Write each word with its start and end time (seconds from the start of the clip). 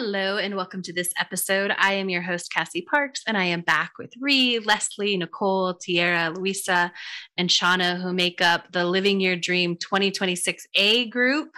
Hello, 0.00 0.36
and 0.36 0.54
welcome 0.54 0.80
to 0.82 0.92
this 0.92 1.10
episode. 1.18 1.72
I 1.76 1.94
am 1.94 2.08
your 2.08 2.22
host, 2.22 2.52
Cassie 2.52 2.86
Parks, 2.88 3.20
and 3.26 3.36
I 3.36 3.46
am 3.46 3.62
back 3.62 3.94
with 3.98 4.12
Ree, 4.20 4.60
Leslie, 4.60 5.16
Nicole, 5.16 5.74
Tiara, 5.74 6.30
Louisa, 6.30 6.92
and 7.36 7.50
Shauna, 7.50 8.00
who 8.00 8.12
make 8.12 8.40
up 8.40 8.70
the 8.70 8.84
Living 8.84 9.18
Your 9.18 9.34
Dream 9.34 9.74
2026A 9.74 11.10
group. 11.10 11.50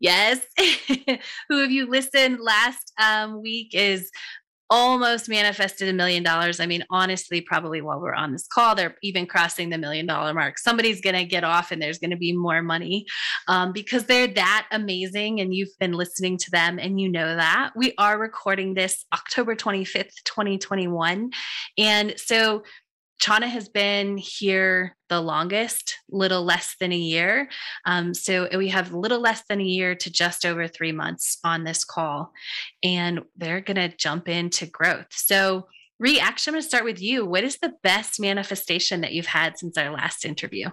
Yes. 0.00 0.44
who 1.48 1.62
have 1.62 1.70
you 1.70 1.88
listened 1.88 2.40
last 2.42 2.92
um, 3.02 3.40
week 3.40 3.70
is 3.72 4.10
almost 4.72 5.28
manifested 5.28 5.86
a 5.86 5.92
million 5.92 6.22
dollars. 6.22 6.58
I 6.58 6.64
mean, 6.64 6.82
honestly, 6.88 7.42
probably 7.42 7.82
while 7.82 8.00
we're 8.00 8.14
on 8.14 8.32
this 8.32 8.46
call, 8.46 8.74
they're 8.74 8.96
even 9.02 9.26
crossing 9.26 9.68
the 9.68 9.76
million 9.76 10.06
dollar 10.06 10.32
mark. 10.32 10.58
Somebody's 10.58 11.02
going 11.02 11.14
to 11.14 11.26
get 11.26 11.44
off 11.44 11.72
and 11.72 11.82
there's 11.82 11.98
going 11.98 12.10
to 12.10 12.16
be 12.16 12.34
more 12.34 12.62
money 12.62 13.04
um, 13.48 13.74
because 13.74 14.06
they're 14.06 14.28
that 14.28 14.66
amazing. 14.72 15.40
And 15.40 15.54
you've 15.54 15.76
been 15.78 15.92
listening 15.92 16.38
to 16.38 16.50
them 16.50 16.78
and 16.78 16.98
you 16.98 17.10
know 17.10 17.36
that. 17.36 17.72
We 17.76 17.92
are 17.98 18.18
recording 18.18 18.72
this 18.72 19.04
October 19.12 19.54
25th, 19.54 20.14
2021. 20.24 21.30
And 21.76 22.14
so 22.16 22.62
Shauna 23.22 23.46
has 23.46 23.68
been 23.68 24.16
here 24.16 24.96
the 25.08 25.20
longest, 25.20 25.98
little 26.10 26.42
less 26.42 26.74
than 26.80 26.90
a 26.90 26.96
year. 26.96 27.48
Um, 27.86 28.14
so 28.14 28.48
we 28.56 28.70
have 28.70 28.92
a 28.92 28.98
little 28.98 29.20
less 29.20 29.44
than 29.48 29.60
a 29.60 29.64
year 29.64 29.94
to 29.94 30.10
just 30.10 30.44
over 30.44 30.66
three 30.66 30.90
months 30.90 31.38
on 31.44 31.62
this 31.62 31.84
call, 31.84 32.32
and 32.82 33.20
they're 33.36 33.60
going 33.60 33.76
to 33.76 33.96
jump 33.96 34.28
into 34.28 34.66
growth. 34.66 35.06
So, 35.10 35.68
actually, 36.04 36.20
I'm 36.20 36.54
going 36.54 36.62
to 36.62 36.68
start 36.68 36.84
with 36.84 37.00
you. 37.00 37.24
What 37.24 37.44
is 37.44 37.58
the 37.58 37.74
best 37.84 38.18
manifestation 38.18 39.02
that 39.02 39.12
you've 39.12 39.26
had 39.26 39.56
since 39.56 39.78
our 39.78 39.90
last 39.90 40.24
interview? 40.24 40.70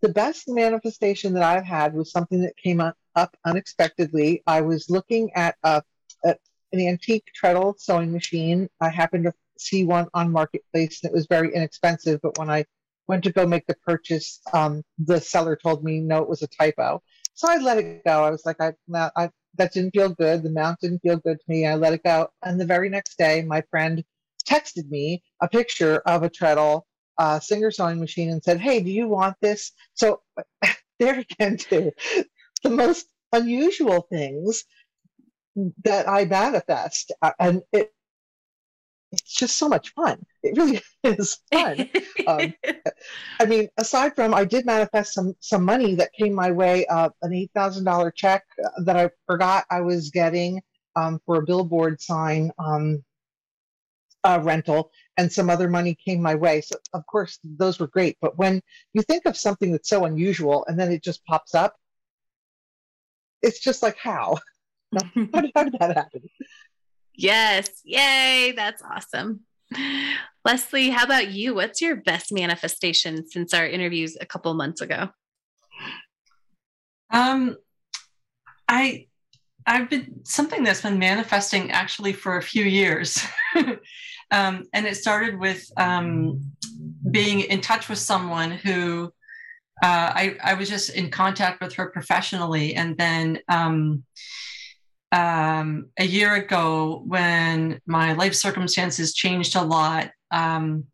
The 0.00 0.08
best 0.08 0.44
manifestation 0.48 1.34
that 1.34 1.42
I've 1.42 1.66
had 1.66 1.92
was 1.92 2.10
something 2.10 2.40
that 2.40 2.56
came 2.56 2.80
up 2.80 3.36
unexpectedly. 3.44 4.42
I 4.46 4.62
was 4.62 4.88
looking 4.88 5.30
at, 5.34 5.56
a, 5.62 5.82
at 6.24 6.38
an 6.72 6.80
antique 6.80 7.26
treadle 7.34 7.74
sewing 7.76 8.12
machine. 8.12 8.70
I 8.80 8.88
happened 8.88 9.24
to 9.24 9.34
see 9.60 9.84
one 9.84 10.06
on 10.14 10.32
marketplace 10.32 11.00
and 11.02 11.10
it 11.10 11.14
was 11.14 11.26
very 11.26 11.54
inexpensive 11.54 12.20
but 12.22 12.38
when 12.38 12.50
i 12.50 12.64
went 13.10 13.24
to 13.24 13.32
go 13.32 13.44
make 13.44 13.66
the 13.66 13.74
purchase 13.84 14.40
um, 14.52 14.84
the 14.98 15.20
seller 15.20 15.56
told 15.56 15.82
me 15.82 15.98
no 15.98 16.18
it 16.22 16.28
was 16.28 16.42
a 16.42 16.46
typo. 16.46 17.02
So 17.34 17.50
i 17.50 17.56
let 17.56 17.78
it 17.78 18.04
go. 18.06 18.22
I 18.24 18.30
was 18.30 18.46
like 18.46 18.58
i, 18.60 18.72
I 18.94 19.30
that 19.56 19.72
didn't 19.72 19.90
feel 19.90 20.10
good. 20.10 20.44
The 20.44 20.50
mount 20.50 20.78
didn't 20.80 21.00
feel 21.00 21.16
good 21.16 21.38
to 21.40 21.44
me. 21.48 21.66
I 21.66 21.74
let 21.74 21.92
it 21.92 22.04
go. 22.04 22.28
And 22.44 22.60
the 22.60 22.66
very 22.66 22.88
next 22.88 23.18
day 23.18 23.42
my 23.42 23.62
friend 23.68 24.04
texted 24.48 24.88
me 24.88 25.24
a 25.42 25.48
picture 25.48 25.96
of 26.06 26.22
a 26.22 26.30
treadle 26.30 26.86
uh, 27.18 27.40
singer 27.40 27.72
sewing 27.72 27.98
machine 27.98 28.30
and 28.30 28.42
said 28.44 28.60
hey 28.60 28.80
do 28.80 28.92
you 28.92 29.08
want 29.08 29.36
this? 29.40 29.72
So 29.94 30.20
there 31.00 31.18
again 31.18 31.56
too 31.56 31.90
the 32.62 32.70
most 32.70 33.06
unusual 33.32 34.02
things 34.02 34.64
that 35.84 36.08
I 36.08 36.26
manifest. 36.26 37.10
Uh, 37.22 37.32
and 37.40 37.62
it 37.72 37.92
it's 39.12 39.22
just 39.22 39.56
so 39.56 39.68
much 39.68 39.92
fun. 39.94 40.24
It 40.42 40.56
really 40.56 40.80
is 41.04 41.38
fun. 41.52 41.88
um, 42.26 42.54
I 43.40 43.46
mean, 43.46 43.68
aside 43.76 44.14
from 44.14 44.34
I 44.34 44.44
did 44.44 44.66
manifest 44.66 45.14
some 45.14 45.34
some 45.40 45.64
money 45.64 45.94
that 45.96 46.12
came 46.12 46.34
my 46.34 46.50
way, 46.50 46.86
uh, 46.86 47.10
an 47.22 47.32
eight 47.34 47.50
thousand 47.54 47.84
dollar 47.84 48.10
check 48.10 48.44
uh, 48.64 48.82
that 48.84 48.96
I 48.96 49.10
forgot 49.26 49.64
I 49.70 49.80
was 49.80 50.10
getting 50.10 50.62
um, 50.96 51.20
for 51.26 51.36
a 51.36 51.42
billboard 51.42 52.00
sign 52.00 52.52
um, 52.58 53.04
uh, 54.24 54.40
rental, 54.42 54.90
and 55.16 55.32
some 55.32 55.50
other 55.50 55.68
money 55.68 55.94
came 55.94 56.22
my 56.22 56.34
way. 56.34 56.60
So 56.60 56.76
of 56.92 57.06
course 57.06 57.38
those 57.42 57.78
were 57.80 57.88
great. 57.88 58.16
But 58.20 58.38
when 58.38 58.62
you 58.92 59.02
think 59.02 59.26
of 59.26 59.36
something 59.36 59.72
that's 59.72 59.88
so 59.88 60.04
unusual 60.04 60.64
and 60.66 60.78
then 60.78 60.92
it 60.92 61.02
just 61.02 61.24
pops 61.24 61.54
up, 61.54 61.76
it's 63.42 63.60
just 63.60 63.82
like 63.82 63.96
how. 63.96 64.38
how, 65.14 65.42
how 65.54 65.64
did 65.64 65.76
that 65.78 65.96
happen? 65.96 66.22
Yes. 67.20 67.82
Yay. 67.84 68.54
That's 68.56 68.82
awesome. 68.82 69.40
Leslie, 70.44 70.88
how 70.88 71.04
about 71.04 71.30
you? 71.30 71.54
What's 71.54 71.82
your 71.82 71.96
best 71.96 72.32
manifestation 72.32 73.28
since 73.28 73.52
our 73.52 73.66
interviews 73.66 74.16
a 74.18 74.24
couple 74.24 74.54
months 74.54 74.80
ago? 74.80 75.10
Um, 77.10 77.56
I 78.68 79.06
I've 79.66 79.90
been 79.90 80.24
something 80.24 80.64
that's 80.64 80.80
been 80.80 80.98
manifesting 80.98 81.70
actually 81.72 82.14
for 82.14 82.38
a 82.38 82.42
few 82.42 82.64
years, 82.64 83.22
um, 84.30 84.64
and 84.72 84.86
it 84.86 84.96
started 84.96 85.38
with 85.38 85.62
um, 85.76 86.40
being 87.10 87.40
in 87.40 87.60
touch 87.60 87.90
with 87.90 87.98
someone 87.98 88.52
who 88.52 89.12
uh, 89.82 90.10
I 90.14 90.36
I 90.42 90.54
was 90.54 90.70
just 90.70 90.90
in 90.90 91.10
contact 91.10 91.60
with 91.60 91.74
her 91.74 91.90
professionally, 91.90 92.74
and 92.74 92.96
then 92.96 93.40
um, 93.48 94.04
um, 95.12 95.90
a 95.98 96.04
year 96.04 96.34
ago 96.34 97.02
when 97.06 97.80
my 97.86 98.12
life 98.12 98.34
circumstances 98.34 99.14
changed 99.14 99.56
a 99.56 99.62
lot. 99.62 100.10
Um, 100.30 100.84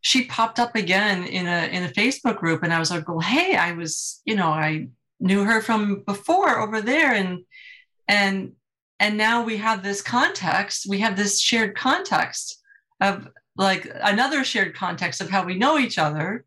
she 0.00 0.26
popped 0.26 0.58
up 0.58 0.76
again 0.76 1.24
in 1.24 1.46
a 1.46 1.66
in 1.66 1.84
a 1.84 1.88
Facebook 1.88 2.38
group, 2.38 2.62
and 2.62 2.72
I 2.72 2.78
was 2.78 2.90
like, 2.90 3.08
"Well, 3.08 3.20
hey, 3.20 3.56
I 3.56 3.72
was, 3.72 4.22
you 4.24 4.36
know, 4.36 4.48
I 4.48 4.88
knew 5.20 5.44
her 5.44 5.60
from 5.60 6.02
before 6.06 6.60
over 6.60 6.80
there, 6.80 7.12
and 7.12 7.40
and 8.06 8.52
and 9.00 9.16
now 9.16 9.42
we 9.42 9.56
have 9.56 9.82
this 9.82 10.02
context. 10.02 10.86
We 10.88 11.00
have 11.00 11.16
this 11.16 11.40
shared 11.40 11.76
context 11.76 12.62
of 13.00 13.28
like 13.56 13.90
another 14.02 14.44
shared 14.44 14.74
context 14.74 15.20
of 15.20 15.30
how 15.30 15.44
we 15.44 15.56
know 15.56 15.78
each 15.78 15.98
other, 15.98 16.44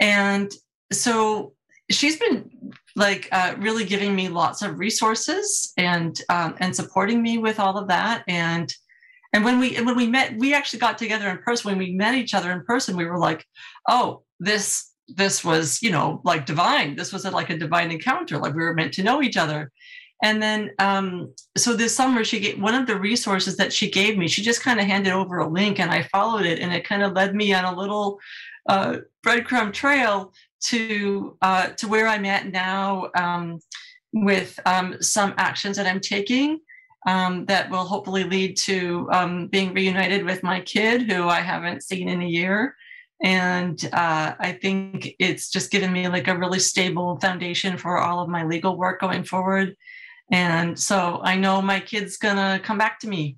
and 0.00 0.52
so 0.92 1.54
she's 1.90 2.18
been 2.18 2.50
like 2.96 3.28
uh, 3.30 3.54
really 3.58 3.84
giving 3.84 4.16
me 4.16 4.28
lots 4.28 4.62
of 4.62 4.78
resources 4.78 5.72
and 5.76 6.20
um, 6.30 6.56
and 6.58 6.74
supporting 6.74 7.22
me 7.22 7.38
with 7.38 7.60
all 7.60 7.76
of 7.76 7.88
that. 7.88 8.24
And 8.26 8.74
and 9.32 9.44
when 9.44 9.60
we 9.60 9.76
when 9.76 9.96
we 9.96 10.08
met 10.08 10.36
we 10.38 10.54
actually 10.54 10.80
got 10.80 10.98
together 10.98 11.28
in 11.28 11.38
person. 11.38 11.70
When 11.70 11.78
we 11.78 11.92
met 11.92 12.14
each 12.14 12.34
other 12.34 12.50
in 12.50 12.64
person 12.64 12.96
we 12.96 13.04
were 13.04 13.18
like 13.18 13.44
oh 13.88 14.22
this 14.40 14.92
this 15.08 15.44
was 15.44 15.82
you 15.82 15.90
know 15.90 16.22
like 16.24 16.46
divine. 16.46 16.96
This 16.96 17.12
was 17.12 17.26
a, 17.26 17.30
like 17.30 17.50
a 17.50 17.58
divine 17.58 17.92
encounter. 17.92 18.38
Like 18.38 18.54
we 18.54 18.64
were 18.64 18.74
meant 18.74 18.94
to 18.94 19.04
know 19.04 19.22
each 19.22 19.36
other. 19.36 19.70
And 20.22 20.42
then 20.42 20.70
um, 20.78 21.34
so 21.58 21.76
this 21.76 21.94
summer 21.94 22.24
she 22.24 22.40
gave 22.40 22.60
one 22.60 22.74
of 22.74 22.86
the 22.86 22.98
resources 22.98 23.58
that 23.58 23.74
she 23.74 23.90
gave 23.90 24.16
me 24.16 24.26
she 24.26 24.42
just 24.42 24.62
kind 24.62 24.80
of 24.80 24.86
handed 24.86 25.12
over 25.12 25.36
a 25.38 25.48
link 25.48 25.78
and 25.78 25.90
i 25.90 26.04
followed 26.04 26.46
it 26.46 26.58
and 26.58 26.72
it 26.72 26.88
kind 26.88 27.02
of 27.02 27.12
led 27.12 27.34
me 27.34 27.52
on 27.52 27.64
a 27.64 27.76
little 27.76 28.18
uh, 28.68 28.96
breadcrumb 29.24 29.72
trail 29.72 30.32
to 30.64 31.36
uh, 31.42 31.68
to 31.68 31.88
where 31.88 32.06
I'm 32.06 32.24
at 32.24 32.50
now 32.50 33.10
um, 33.16 33.60
with 34.12 34.58
um, 34.66 34.96
some 35.00 35.34
actions 35.36 35.76
that 35.76 35.86
I'm 35.86 36.00
taking 36.00 36.60
um, 37.06 37.44
that 37.46 37.70
will 37.70 37.84
hopefully 37.84 38.24
lead 38.24 38.56
to 38.58 39.08
um, 39.12 39.46
being 39.46 39.72
reunited 39.72 40.24
with 40.24 40.42
my 40.42 40.60
kid 40.60 41.10
who 41.10 41.28
I 41.28 41.40
haven't 41.40 41.82
seen 41.82 42.08
in 42.08 42.20
a 42.20 42.26
year. 42.26 42.74
And 43.22 43.82
uh, 43.92 44.34
I 44.38 44.58
think 44.60 45.14
it's 45.18 45.48
just 45.50 45.70
given 45.70 45.92
me 45.92 46.08
like 46.08 46.28
a 46.28 46.36
really 46.36 46.58
stable 46.58 47.18
foundation 47.20 47.78
for 47.78 47.98
all 47.98 48.20
of 48.20 48.28
my 48.28 48.44
legal 48.44 48.76
work 48.76 49.00
going 49.00 49.24
forward. 49.24 49.76
And 50.30 50.78
so 50.78 51.20
I 51.22 51.36
know 51.36 51.62
my 51.62 51.80
kid's 51.80 52.16
gonna 52.16 52.60
come 52.62 52.76
back 52.76 52.98
to 53.00 53.08
me. 53.08 53.36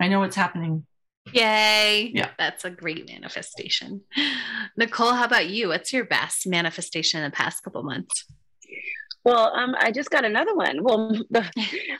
I 0.00 0.08
know 0.08 0.20
what's 0.20 0.36
happening. 0.36 0.84
Yay. 1.32 2.10
Yeah. 2.14 2.30
That's 2.38 2.64
a 2.64 2.70
great 2.70 3.08
manifestation. 3.08 4.02
Nicole, 4.76 5.14
how 5.14 5.24
about 5.24 5.48
you? 5.48 5.68
What's 5.68 5.92
your 5.92 6.04
best 6.04 6.46
manifestation 6.46 7.22
in 7.22 7.30
the 7.30 7.34
past 7.34 7.62
couple 7.62 7.82
months? 7.82 8.24
Well, 9.24 9.52
um, 9.56 9.74
I 9.80 9.90
just 9.90 10.10
got 10.10 10.24
another 10.24 10.54
one. 10.54 10.84
Well, 10.84 11.20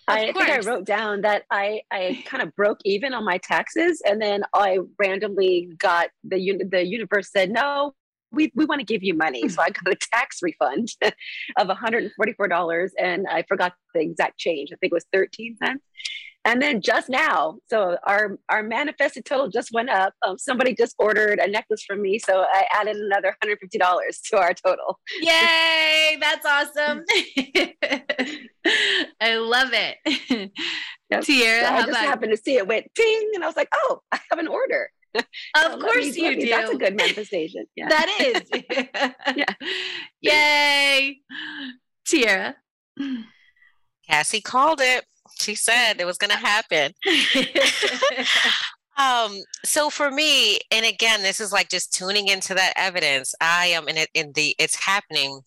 I 0.07 0.33
think 0.33 0.49
I 0.49 0.61
wrote 0.61 0.85
down 0.85 1.23
that 1.23 1.43
I, 1.51 1.81
I 1.91 2.23
kind 2.25 2.41
of 2.41 2.55
broke 2.55 2.79
even 2.85 3.13
on 3.15 3.25
my 3.25 3.39
taxes, 3.39 4.01
and 4.07 4.23
then 4.23 4.45
I 4.55 4.79
randomly 4.97 5.71
got 5.77 6.11
the 6.23 6.39
the 6.71 6.87
universe 6.87 7.33
said 7.33 7.51
no, 7.51 7.95
we, 8.31 8.53
we 8.55 8.65
want 8.65 8.81
to 8.81 8.85
give 8.85 9.03
you 9.03 9.15
money. 9.15 9.49
So 9.49 9.63
I 9.63 9.71
got 9.71 9.93
a 9.93 9.97
tax 9.97 10.41
refund 10.43 10.91
of 11.03 11.69
$144 11.69 12.91
and 12.99 13.27
I 13.29 13.43
forgot 13.49 13.75
the 13.95 14.01
exact 14.01 14.39
change. 14.39 14.71
I 14.73 14.77
think 14.77 14.93
it 14.93 14.95
was 14.95 15.07
13 15.13 15.57
cents. 15.57 15.83
And 16.47 16.63
then 16.63 16.81
just 16.81 17.09
now, 17.09 17.59
so 17.67 17.99
our 18.05 18.39
our 18.49 18.63
manifested 18.63 19.25
total 19.25 19.49
just 19.49 19.73
went 19.73 19.91
up. 19.91 20.15
Um, 20.25 20.39
somebody 20.39 20.77
just 20.77 20.95
ordered 20.97 21.41
a 21.41 21.49
necklace 21.49 21.83
from 21.85 22.01
me, 22.01 22.21
so 22.21 22.45
I 22.49 22.65
added 22.73 22.95
another 22.97 23.35
hundred 23.43 23.59
fifty 23.61 23.79
dollars 23.79 24.21
to 24.31 24.39
our 24.39 24.55
total. 24.55 25.01
Yay! 25.21 26.17
That's 26.21 26.47
awesome. 26.47 27.03
I 29.21 29.37
love 29.37 29.71
it. 29.73 29.99
Yep. 31.11 31.23
Tiara, 31.25 31.65
so 31.67 31.73
I 31.73 31.77
just 31.79 31.89
about- 31.91 32.05
happened 32.05 32.31
to 32.31 32.37
see 32.37 32.57
it 32.57 32.67
went 32.67 32.87
ding, 32.95 33.31
and 33.35 33.43
I 33.43 33.47
was 33.49 33.57
like, 33.57 33.69
"Oh, 33.75 34.01
I 34.13 34.21
have 34.31 34.39
an 34.39 34.49
order." 34.49 34.89
of 35.17 35.81
course 35.81 36.17
you 36.17 36.39
do. 36.39 36.49
That's 36.49 36.71
a 36.71 36.77
good 36.77 36.97
manifestation. 36.97 37.65
Yeah. 37.77 37.89
That 37.89 38.09
is. 38.21 38.51
yeah. 39.37 39.55
Yay. 40.21 41.21
Tiara. 42.07 42.57
Cassie 44.09 44.41
called 44.41 44.81
it. 44.81 45.05
She 45.39 45.55
said 45.55 45.95
it 46.01 46.05
was 46.05 46.19
going 46.19 46.31
to 46.31 46.37
happen. 46.37 46.93
um, 48.97 49.43
so 49.65 49.91
for 49.91 50.11
me, 50.11 50.59
and 50.71 50.87
again, 50.87 51.23
this 51.23 51.41
is 51.41 51.53
like 51.53 51.69
just 51.69 51.93
tuning 51.93 52.29
into 52.29 52.55
that 52.55 52.73
evidence. 52.77 53.35
I 53.41 53.67
am 53.67 53.89
in 53.89 53.97
it 53.97 54.09
in 54.15 54.33
the 54.33 54.55
it's 54.59 54.77
happening. 54.77 55.41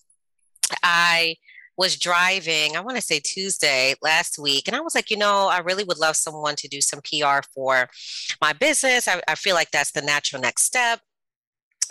I 0.84 1.36
was 1.78 1.98
driving, 1.98 2.76
I 2.76 2.82
want 2.82 2.98
to 2.98 3.02
say 3.02 3.22
Tuesday 3.22 3.96
last 4.02 4.38
week, 4.38 4.68
and 4.68 4.76
I 4.76 4.82
was 4.82 4.94
like, 4.94 5.10
you 5.10 5.18
know, 5.18 5.48
I 5.48 5.60
really 5.60 5.86
would 5.86 5.98
love 5.98 6.18
someone 6.18 6.56
to 6.58 6.68
do 6.68 6.82
some 6.82 7.00
PR 7.02 7.40
for 7.56 7.88
my 8.42 8.52
business. 8.52 9.08
I, 9.08 9.22
I 9.30 9.36
feel 9.36 9.56
like 9.56 9.72
that's 9.72 9.94
the 9.94 10.02
natural 10.02 10.42
next 10.42 10.64
step 10.64 11.00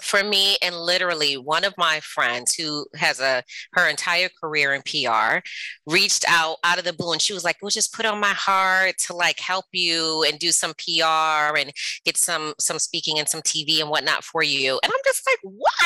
for 0.02 0.22
me 0.22 0.56
and 0.62 0.76
literally 0.76 1.36
one 1.36 1.64
of 1.64 1.74
my 1.76 2.00
friends 2.00 2.54
who 2.54 2.86
has 2.94 3.20
a 3.20 3.42
her 3.72 3.88
entire 3.88 4.28
career 4.40 4.74
in 4.74 4.82
PR 4.82 5.38
reached 5.86 6.24
out 6.28 6.56
out 6.64 6.78
of 6.78 6.84
the 6.84 6.92
blue 6.92 7.12
and 7.12 7.22
she 7.22 7.32
was 7.32 7.44
like, 7.44 7.56
"We'll 7.62 7.70
just 7.70 7.92
put 7.92 8.06
on 8.06 8.20
my 8.20 8.34
heart 8.34 8.98
to 9.06 9.14
like 9.14 9.40
help 9.40 9.66
you 9.72 10.24
and 10.24 10.38
do 10.38 10.52
some 10.52 10.74
PR 10.74 11.56
and 11.56 11.72
get 12.04 12.16
some 12.16 12.54
some 12.58 12.78
speaking 12.78 13.18
and 13.18 13.28
some 13.28 13.42
TV 13.42 13.80
and 13.80 13.90
whatnot 13.90 14.24
for 14.24 14.42
you." 14.42 14.78
And 14.82 14.92
I'm 14.92 15.00
just 15.04 15.26
like, 15.26 15.38
"What? 15.42 15.82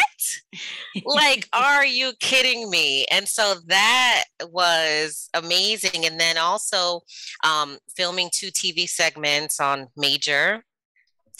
like, 1.04 1.48
are 1.52 1.86
you 1.86 2.12
kidding 2.20 2.70
me?" 2.70 3.06
And 3.10 3.28
so 3.28 3.54
that 3.66 4.24
was 4.50 5.28
amazing. 5.34 6.06
And 6.06 6.18
then 6.20 6.38
also 6.38 7.00
um, 7.44 7.78
filming 7.96 8.30
two 8.32 8.48
TV 8.48 8.88
segments 8.88 9.60
on 9.60 9.88
Major 9.96 10.64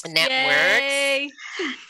networks 0.09 1.35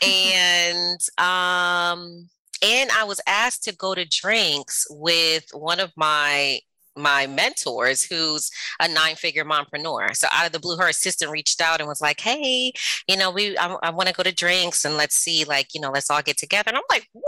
and 0.01 0.99
um 1.17 2.29
and 2.63 2.89
I 2.91 3.03
was 3.03 3.19
asked 3.27 3.63
to 3.65 3.75
go 3.75 3.93
to 3.93 4.05
drinks 4.05 4.87
with 4.89 5.45
one 5.51 5.79
of 5.79 5.91
my 5.97 6.59
my 6.95 7.27
mentors 7.27 8.03
who's 8.03 8.51
a 8.79 8.87
nine 8.87 9.15
figure 9.15 9.43
mompreneur. 9.43 10.15
So 10.15 10.27
out 10.31 10.45
of 10.45 10.51
the 10.51 10.59
blue, 10.59 10.77
her 10.77 10.87
assistant 10.89 11.31
reached 11.31 11.59
out 11.61 11.79
and 11.79 11.87
was 11.87 12.01
like, 12.01 12.19
Hey, 12.19 12.71
you 13.07 13.17
know, 13.17 13.31
we, 13.31 13.57
I, 13.57 13.75
I 13.81 13.89
want 13.89 14.09
to 14.09 14.13
go 14.13 14.23
to 14.23 14.31
drinks 14.33 14.85
and 14.85 14.95
let's 14.95 15.15
see, 15.15 15.43
like, 15.43 15.73
you 15.73 15.81
know, 15.81 15.91
let's 15.91 16.09
all 16.09 16.21
get 16.21 16.37
together. 16.37 16.69
And 16.69 16.77
I'm 16.77 16.83
like, 16.89 17.09
what? 17.11 17.25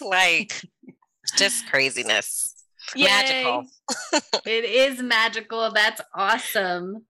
Like 0.00 0.62
just 1.36 1.66
craziness. 1.68 2.57
Yay. 2.94 3.04
Magical. 3.04 3.66
it 4.46 4.64
is 4.64 5.02
magical. 5.02 5.70
That's 5.72 6.00
awesome. 6.14 7.04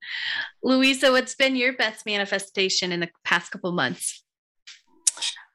Louisa, 0.62 1.10
what's 1.12 1.34
been 1.34 1.56
your 1.56 1.74
best 1.74 2.06
manifestation 2.06 2.92
in 2.92 3.00
the 3.00 3.10
past 3.24 3.50
couple 3.50 3.72
months? 3.72 4.24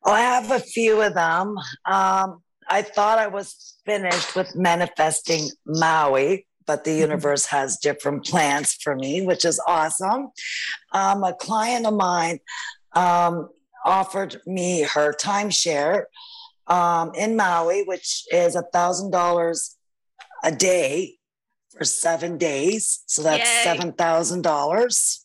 I 0.06 0.22
have 0.22 0.52
a 0.52 0.60
few 0.60 1.02
of 1.02 1.14
them. 1.14 1.58
Um, 1.86 2.42
I 2.70 2.82
thought 2.82 3.20
I 3.20 3.28
was 3.28 3.78
finished 3.86 4.36
with 4.36 4.56
manifesting 4.56 5.50
Maui, 5.66 6.46
but 6.66 6.84
the 6.84 6.92
mm-hmm. 6.92 7.02
universe 7.02 7.46
has 7.48 7.78
different 7.78 8.26
plans 8.26 8.74
for 8.74 8.96
me, 8.96 9.26
which 9.26 9.46
is 9.46 9.62
awesome. 9.68 10.30
Um, 10.92 11.24
a 11.24 11.34
client 11.34 11.86
of 11.86 11.94
mine 11.94 12.40
um, 12.94 13.50
offered 13.86 14.42
me 14.46 14.84
her 14.84 15.14
timeshare 15.14 16.06
um, 16.68 17.12
in 17.16 17.36
Maui, 17.36 17.84
which 17.84 18.24
is 18.32 18.56
a 18.56 18.64
thousand 18.74 19.12
dollars 19.12 19.78
a 20.44 20.52
day 20.52 21.18
for 21.76 21.84
seven 21.86 22.38
days. 22.38 23.04
So 23.08 23.24
that's 23.24 23.66
$7,000. 23.66 25.20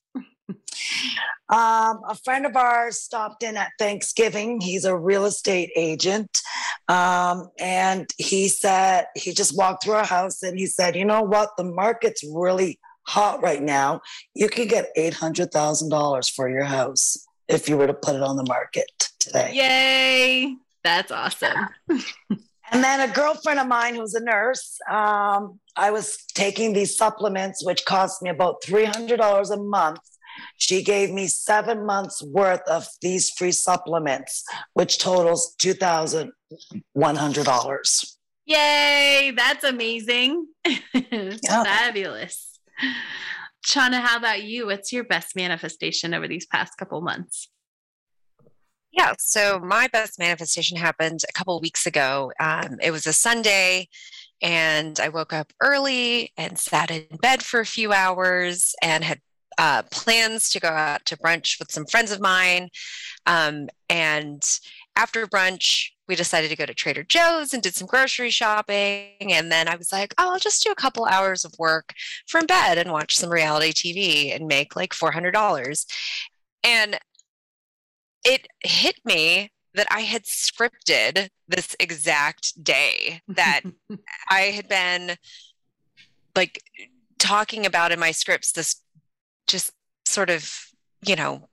Um, 1.50 2.03
a 2.06 2.15
friend 2.25 2.44
of 2.44 2.56
ours 2.56 3.00
stopped 3.00 3.43
in 3.43 3.56
at 3.56 3.70
Thanksgiving. 3.79 4.61
He's 4.61 4.85
a 4.85 4.97
real 4.97 5.25
estate 5.25 5.70
agent. 5.76 6.29
Um, 6.88 7.49
and 7.59 8.06
he 8.19 8.49
said, 8.49 9.06
he 9.15 9.32
just 9.32 9.56
walked 9.56 9.85
through 9.85 9.94
our 9.94 10.05
house 10.05 10.43
and 10.43 10.59
he 10.59 10.67
said, 10.67 10.94
you 10.94 11.06
know 11.06 11.23
what? 11.23 11.50
The 11.56 11.65
market's 11.65 12.23
really 12.23 12.79
hot 13.06 13.43
right 13.43 13.62
now. 13.62 14.03
You 14.35 14.49
could 14.50 14.69
get 14.69 14.94
$800,000 14.97 16.31
for 16.35 16.50
your 16.50 16.65
house 16.65 17.17
if 17.49 17.67
you 17.67 17.79
were 17.79 17.87
to 17.87 17.94
put 17.94 18.15
it 18.15 18.23
on 18.23 18.37
the 18.37 18.44
market 18.44 18.91
today. 19.19 19.53
Yay! 19.55 20.56
That's 20.85 21.11
awesome. 21.11 21.69
And 22.70 22.85
then 22.85 23.09
a 23.09 23.12
girlfriend 23.12 23.59
of 23.61 23.67
mine 23.67 23.94
who's 23.94 24.15
a 24.15 24.23
nurse, 24.23 24.79
um, 24.91 25.59
I 25.76 25.91
was 25.91 26.17
taking 26.35 26.73
these 26.73 26.97
supplements, 26.97 27.65
which 27.65 27.85
cost 27.85 28.23
me 28.23 28.31
about 28.31 28.62
$300 28.62 29.50
a 29.50 29.56
month. 29.56 30.00
She 30.56 30.82
gave 30.82 31.11
me 31.11 31.26
seven 31.26 31.85
months 31.85 32.23
worth 32.23 32.62
of 32.69 32.87
these 33.03 33.31
free 33.31 33.53
supplements, 33.53 34.44
which 34.75 34.99
totals 34.99 35.55
$2,100. 35.59 38.15
Yay, 38.47 39.32
that's 39.37 39.65
amazing. 39.65 40.47
Yeah. 40.94 41.65
Fabulous. 41.65 42.59
Shauna, 43.67 44.00
how 44.00 44.17
about 44.17 44.43
you? 44.43 44.67
What's 44.67 44.93
your 44.93 45.05
best 45.05 45.37
manifestation 45.37 46.15
over 46.15 46.29
these 46.29 46.47
past 46.47 46.76
couple 46.79 47.00
months? 47.00 47.49
Yeah, 48.93 49.12
so 49.19 49.58
my 49.61 49.87
best 49.88 50.19
manifestation 50.19 50.76
happened 50.76 51.20
a 51.29 51.32
couple 51.32 51.61
weeks 51.61 51.87
ago. 51.87 52.32
Um, 52.40 52.79
it 52.82 52.90
was 52.90 53.06
a 53.06 53.12
Sunday, 53.12 53.88
and 54.40 54.99
I 54.99 55.08
woke 55.08 55.32
up 55.32 55.52
early 55.61 56.32
and 56.37 56.58
sat 56.58 56.90
in 56.90 57.05
bed 57.20 57.43
for 57.43 57.61
a 57.61 57.67
few 57.67 57.93
hours 57.93 58.75
and 58.82 59.05
had 59.05 59.20
uh, 59.58 59.82
plans 59.90 60.49
to 60.50 60.61
go 60.61 60.69
out 60.69 61.05
to 61.06 61.17
brunch 61.17 61.58
with 61.58 61.70
some 61.70 61.85
friends 61.85 62.12
of 62.12 62.20
mine. 62.20 62.70
Um, 63.26 63.69
and 63.90 64.43
after 64.96 65.26
brunch, 65.26 65.91
we 66.08 66.14
decided 66.14 66.49
to 66.49 66.56
go 66.56 66.64
to 66.64 66.75
Trader 66.75 67.02
Joe's 67.02 67.52
and 67.52 67.62
did 67.62 67.75
some 67.75 67.87
grocery 67.87 68.31
shopping. 68.31 69.11
And 69.20 69.52
then 69.52 69.69
I 69.69 69.76
was 69.76 69.93
like, 69.93 70.14
oh, 70.17 70.32
I'll 70.32 70.38
just 70.38 70.62
do 70.64 70.70
a 70.70 70.76
couple 70.76 71.05
hours 71.05 71.44
of 71.44 71.52
work 71.58 71.93
from 72.26 72.46
bed 72.46 72.79
and 72.79 72.93
watch 72.93 73.17
some 73.17 73.31
reality 73.31 73.73
TV 73.73 74.34
and 74.34 74.46
make 74.46 74.75
like 74.75 74.94
$400. 74.94 75.84
And 76.64 76.99
it 78.25 78.47
hit 78.61 78.97
me 79.05 79.50
that 79.75 79.87
I 79.91 80.00
had 80.00 80.25
scripted 80.25 81.29
this 81.47 81.76
exact 81.79 82.62
day 82.62 83.23
that 83.29 83.61
I 84.31 84.41
had 84.41 84.69
been 84.69 85.17
like 86.35 86.62
talking 87.19 87.67
about 87.67 87.93
in 87.93 88.00
my 88.00 88.11
scripts 88.11 88.53
this 88.53 88.82
just 89.47 89.73
sort 90.05 90.31
of, 90.31 90.53
you 91.05 91.17
know, 91.17 91.49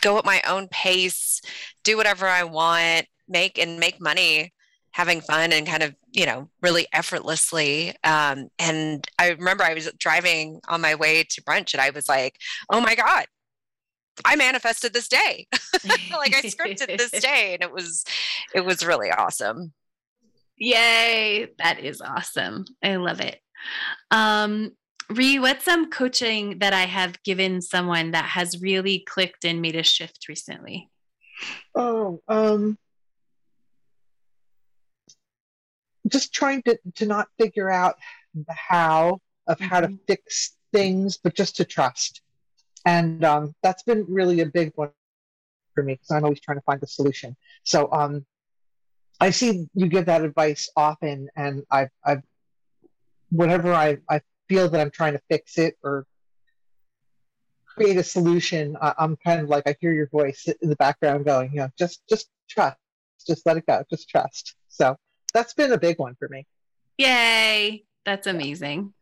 go 0.00 0.18
at 0.18 0.24
my 0.24 0.42
own 0.48 0.68
pace, 0.68 1.40
do 1.82 1.96
whatever 1.96 2.26
I 2.26 2.44
want, 2.44 3.06
make 3.28 3.58
and 3.58 3.78
make 3.78 4.00
money 4.00 4.52
having 4.92 5.20
fun 5.20 5.52
and 5.52 5.66
kind 5.66 5.82
of 5.82 5.94
you 6.12 6.26
know 6.26 6.48
really 6.62 6.86
effortlessly. 6.92 7.94
Um, 8.02 8.48
and 8.58 9.06
i 9.18 9.28
remember 9.30 9.62
i 9.62 9.74
was 9.74 9.90
driving 9.98 10.60
on 10.68 10.80
my 10.80 10.94
way 10.94 11.22
to 11.22 11.42
brunch 11.42 11.72
and 11.74 11.80
i 11.80 11.90
was 11.90 12.08
like 12.08 12.36
oh 12.70 12.80
my 12.80 12.94
god 12.94 13.26
I 14.24 14.36
manifested 14.36 14.92
this 14.92 15.08
day. 15.08 15.46
like 16.12 16.34
I 16.34 16.42
scripted 16.42 16.96
this 16.98 17.10
day 17.22 17.54
and 17.54 17.62
it 17.62 17.72
was 17.72 18.04
it 18.54 18.64
was 18.64 18.84
really 18.84 19.10
awesome. 19.10 19.72
Yay, 20.56 21.48
that 21.58 21.80
is 21.80 22.00
awesome. 22.00 22.64
I 22.82 22.96
love 22.96 23.20
it. 23.20 23.40
Um 24.10 24.72
Ree, 25.08 25.40
what's 25.40 25.64
some 25.64 25.90
coaching 25.90 26.60
that 26.60 26.72
I 26.72 26.82
have 26.82 27.20
given 27.24 27.60
someone 27.60 28.12
that 28.12 28.26
has 28.26 28.62
really 28.62 29.00
clicked 29.00 29.44
and 29.44 29.60
made 29.60 29.74
a 29.74 29.82
shift 29.82 30.28
recently? 30.28 30.88
Oh, 31.74 32.20
um 32.28 32.78
just 36.08 36.32
trying 36.32 36.62
to 36.62 36.78
to 36.96 37.06
not 37.06 37.28
figure 37.38 37.70
out 37.70 37.96
the 38.34 38.52
how 38.52 39.20
of 39.46 39.58
how 39.60 39.80
mm-hmm. 39.80 39.94
to 39.94 40.00
fix 40.06 40.56
things, 40.72 41.16
but 41.16 41.34
just 41.34 41.56
to 41.56 41.64
trust 41.64 42.22
and 42.86 43.24
um, 43.24 43.54
that's 43.62 43.82
been 43.82 44.04
really 44.08 44.40
a 44.40 44.46
big 44.46 44.72
one 44.74 44.90
for 45.74 45.82
me 45.82 45.94
because 45.94 46.10
I'm 46.10 46.24
always 46.24 46.40
trying 46.40 46.58
to 46.58 46.62
find 46.62 46.80
the 46.80 46.86
solution. 46.86 47.36
So 47.62 47.90
um, 47.92 48.24
I 49.20 49.30
see 49.30 49.68
you 49.74 49.88
give 49.88 50.06
that 50.06 50.22
advice 50.22 50.70
often, 50.76 51.28
and 51.36 51.62
I've, 51.70 51.90
I've 52.04 52.22
whenever 53.30 53.72
I, 53.72 53.98
I 54.08 54.20
feel 54.48 54.68
that 54.68 54.80
I'm 54.80 54.90
trying 54.90 55.12
to 55.12 55.20
fix 55.28 55.58
it 55.58 55.76
or 55.82 56.06
create 57.66 57.96
a 57.96 58.02
solution, 58.02 58.76
I, 58.80 58.94
I'm 58.98 59.16
kind 59.16 59.40
of 59.40 59.48
like 59.48 59.64
I 59.66 59.76
hear 59.80 59.92
your 59.92 60.08
voice 60.08 60.48
in 60.60 60.68
the 60.68 60.76
background 60.76 61.24
going, 61.24 61.50
you 61.52 61.58
know, 61.58 61.68
just 61.78 62.02
just 62.08 62.28
trust, 62.48 62.76
just 63.26 63.46
let 63.46 63.56
it 63.56 63.66
go, 63.66 63.84
just 63.90 64.08
trust. 64.08 64.54
So 64.68 64.96
that's 65.32 65.54
been 65.54 65.72
a 65.72 65.78
big 65.78 65.98
one 65.98 66.16
for 66.18 66.28
me. 66.28 66.46
Yay, 66.98 67.84
that's 68.04 68.26
amazing. 68.26 68.92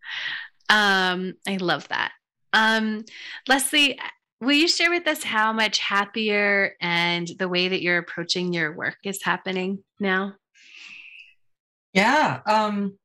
Um, 0.68 1.34
I 1.46 1.56
love 1.56 1.88
that. 1.88 2.12
Um, 2.52 3.04
Leslie, 3.48 3.98
will 4.40 4.52
you 4.52 4.68
share 4.68 4.90
with 4.90 5.06
us 5.06 5.22
how 5.22 5.52
much 5.52 5.78
happier 5.78 6.74
and 6.80 7.28
the 7.38 7.48
way 7.48 7.68
that 7.68 7.82
you're 7.82 7.98
approaching 7.98 8.52
your 8.52 8.72
work 8.72 8.98
is 9.04 9.22
happening 9.22 9.82
now? 10.00 10.34
Yeah. 11.92 12.40
Um, 12.46 12.98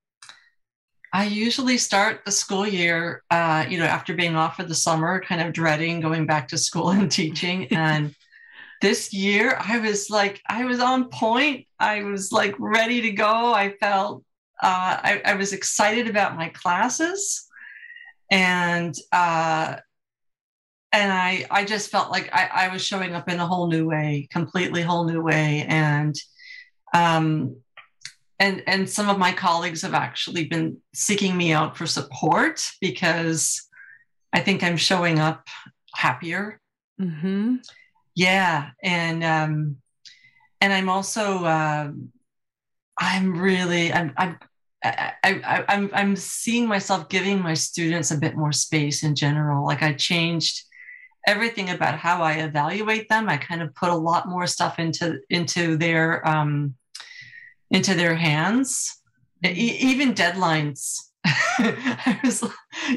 I 1.12 1.26
usually 1.26 1.78
start 1.78 2.26
the 2.26 2.32
school 2.32 2.68
year, 2.68 3.24
uh, 3.30 3.66
you 3.70 3.78
know, 3.78 3.86
after 3.86 4.16
being 4.16 4.36
off 4.36 4.58
for 4.58 4.64
the 4.64 4.76
summer, 4.76 5.22
kind 5.22 5.42
of 5.42 5.54
dreading 5.54 6.00
going 6.00 6.26
back 6.26 6.48
to 6.50 6.58
school 6.58 6.90
and 6.92 7.12
teaching. 7.12 7.68
And 7.68 8.16
this 8.82 9.14
year 9.14 9.58
I 9.60 9.80
was 9.80 10.10
like, 10.10 10.42
I 10.48 10.66
was 10.66 10.80
on 10.80 11.10
point. 11.10 11.68
I 11.80 12.04
was 12.04 12.32
like 12.32 12.56
ready 12.60 13.02
to 13.02 13.12
go. 13.12 13.54
I 13.54 13.74
felt, 13.80 14.24
uh, 14.62 14.98
I, 15.02 15.22
I 15.26 15.36
was 15.36 15.54
excited 15.54 16.08
about 16.08 16.36
my 16.36 16.50
classes. 16.50 17.48
And, 18.32 18.96
uh, 19.12 19.78
and 20.92 21.12
I, 21.12 21.46
I 21.50 21.66
just 21.66 21.90
felt 21.90 22.12
like 22.12 22.30
I, 22.34 22.50
I 22.54 22.68
was 22.70 22.84
showing 22.84 23.14
up 23.14 23.30
in 23.30 23.40
a 23.40 23.48
whole 23.48 23.68
new 23.68 23.88
way, 23.88 24.28
completely 24.32 24.82
whole 24.82 25.06
new 25.06 25.22
way. 25.22 25.66
And, 25.68 26.16
um, 26.94 27.58
and, 28.40 28.64
and 28.68 28.90
some 28.90 29.10
of 29.10 29.18
my 29.18 29.32
colleagues 29.32 29.82
have 29.82 29.94
actually 29.94 30.46
been 30.46 30.78
seeking 30.94 31.36
me 31.36 31.54
out 31.54 31.78
for 31.78 31.88
support 31.88 32.70
because 32.82 33.68
I 34.34 34.40
think 34.40 34.64
I'm 34.64 34.78
showing 34.78 35.20
up 35.20 35.48
happier. 35.96 36.60
Mm-hmm. 37.00 37.58
Yeah, 38.16 38.70
and 38.84 39.24
um, 39.24 39.78
and 40.62 40.72
I'm 40.72 40.90
also 40.90 41.44
uh, 41.44 41.92
I'm 43.00 43.40
really 43.40 43.92
I'm 43.92 44.14
I'm 44.18 44.38
I, 44.84 45.14
I, 45.24 45.66
I'm 45.70 45.90
I'm 45.94 46.16
seeing 46.16 46.68
myself 46.68 47.10
giving 47.10 47.42
my 47.42 47.54
students 47.54 48.12
a 48.12 48.18
bit 48.18 48.36
more 48.36 48.52
space 48.52 49.04
in 49.04 49.16
general. 49.16 49.66
Like 49.66 49.82
I 49.82 49.94
changed 49.94 50.64
everything 51.26 51.70
about 51.70 51.98
how 51.98 52.22
I 52.22 52.34
evaluate 52.34 53.08
them. 53.08 53.30
I 53.30 53.38
kind 53.38 53.62
of 53.62 53.74
put 53.76 53.90
a 53.90 53.96
lot 53.96 54.28
more 54.28 54.46
stuff 54.48 54.80
into 54.80 55.20
into 55.30 55.78
their 55.78 56.28
um, 56.28 56.76
into 57.72 57.96
their 57.96 58.16
hands, 58.16 59.00
e- 59.46 59.78
even 59.80 60.14
deadlines. 60.14 61.00
I 61.26 62.20
was, 62.24 62.44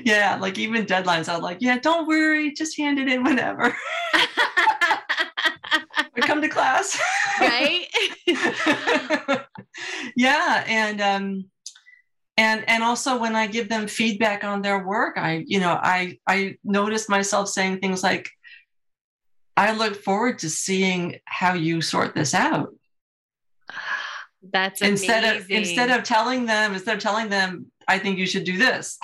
yeah, 0.02 0.38
like 0.40 0.58
even 0.58 0.86
deadlines. 0.86 1.28
I 1.28 1.34
was 1.34 1.42
like, 1.42 1.58
yeah, 1.60 1.78
don't 1.78 2.08
worry, 2.08 2.52
just 2.52 2.76
hand 2.76 2.98
it 2.98 3.08
in 3.08 3.22
whenever. 3.22 3.76
come 6.22 6.42
to 6.42 6.48
class. 6.48 6.98
right. 7.40 7.86
yeah, 10.16 10.64
and 10.66 11.00
um, 11.00 11.44
and 12.36 12.68
and 12.68 12.82
also 12.82 13.18
when 13.18 13.34
I 13.34 13.46
give 13.46 13.68
them 13.68 13.86
feedback 13.86 14.44
on 14.44 14.62
their 14.62 14.84
work, 14.84 15.16
I 15.16 15.44
you 15.46 15.60
know 15.60 15.78
I 15.80 16.18
I 16.26 16.56
notice 16.64 17.08
myself 17.08 17.48
saying 17.48 17.78
things 17.78 18.02
like, 18.02 18.30
I 19.56 19.72
look 19.72 19.96
forward 19.96 20.40
to 20.40 20.50
seeing 20.50 21.18
how 21.24 21.54
you 21.54 21.80
sort 21.80 22.14
this 22.14 22.34
out. 22.34 22.74
That's 24.52 24.82
instead 24.82 25.36
of 25.36 25.50
instead 25.50 25.90
of 25.90 26.04
telling 26.04 26.46
them 26.46 26.74
instead 26.74 26.96
of 26.96 27.02
telling 27.02 27.30
them 27.30 27.70
I 27.88 27.98
think 27.98 28.18
you 28.18 28.26
should 28.26 28.44
do 28.44 28.58
this. 28.58 28.98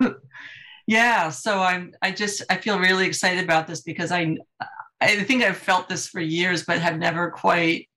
yeah, 0.86 1.30
so 1.30 1.60
I'm 1.60 1.94
I 2.00 2.12
just 2.12 2.42
I 2.48 2.58
feel 2.58 2.78
really 2.78 3.06
excited 3.06 3.42
about 3.42 3.66
this 3.66 3.80
because 3.80 4.12
I 4.12 4.36
I 5.00 5.22
think 5.24 5.42
I've 5.42 5.56
felt 5.56 5.88
this 5.88 6.08
for 6.08 6.20
years, 6.20 6.64
but 6.64 6.78
have 6.78 6.98
never 6.98 7.30
quite. 7.30 7.88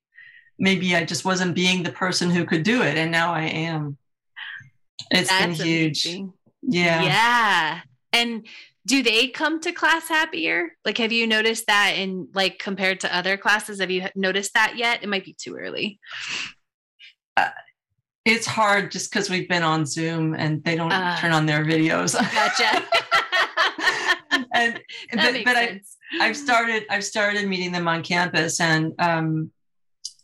Maybe 0.59 0.95
I 0.95 1.05
just 1.05 1.25
wasn't 1.25 1.55
being 1.55 1.81
the 1.81 1.91
person 1.91 2.29
who 2.29 2.45
could 2.45 2.63
do 2.63 2.83
it, 2.83 2.97
and 2.97 3.11
now 3.11 3.33
I 3.33 3.43
am. 3.43 3.97
It's 5.11 5.29
That's 5.29 5.57
been 5.57 5.65
huge. 5.67 6.05
amazing. 6.05 6.33
Yeah. 6.63 7.01
Yeah. 7.03 7.79
And 8.13 8.47
do 8.87 9.03
they 9.03 9.27
come 9.27 9.59
to 9.61 9.71
class 9.71 10.07
happier? 10.07 10.75
Like, 10.85 10.97
have 10.97 11.11
you 11.11 11.27
noticed 11.27 11.67
that 11.67 11.91
in 11.97 12.29
like 12.33 12.57
compared 12.59 13.01
to 13.01 13.15
other 13.15 13.37
classes? 13.37 13.79
Have 13.79 13.91
you 13.91 14.07
noticed 14.15 14.53
that 14.55 14.75
yet? 14.77 15.03
It 15.03 15.09
might 15.09 15.25
be 15.25 15.33
too 15.33 15.55
early. 15.55 15.99
Uh, 17.37 17.49
it's 18.25 18.45
hard 18.47 18.91
just 18.91 19.11
because 19.11 19.29
we've 19.29 19.47
been 19.49 19.63
on 19.63 19.85
Zoom 19.85 20.33
and 20.33 20.63
they 20.63 20.75
don't 20.75 20.91
Uh, 20.91 21.15
turn 21.17 21.31
on 21.31 21.45
their 21.45 21.63
videos. 21.63 22.13
Gotcha. 22.13 22.83
and 24.53 24.79
That 25.13 25.33
but, 25.33 25.43
but 25.45 25.57
I. 25.57 25.81
I've 26.19 26.37
started 26.37 26.85
I've 26.89 27.03
started 27.03 27.47
meeting 27.47 27.71
them 27.71 27.87
on 27.87 28.03
campus 28.03 28.59
and 28.59 28.93
um 28.99 29.51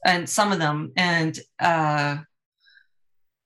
and 0.06 0.28
some 0.30 0.52
of 0.52 0.60
them 0.60 0.92
and 0.98 1.38
uh 1.60 2.18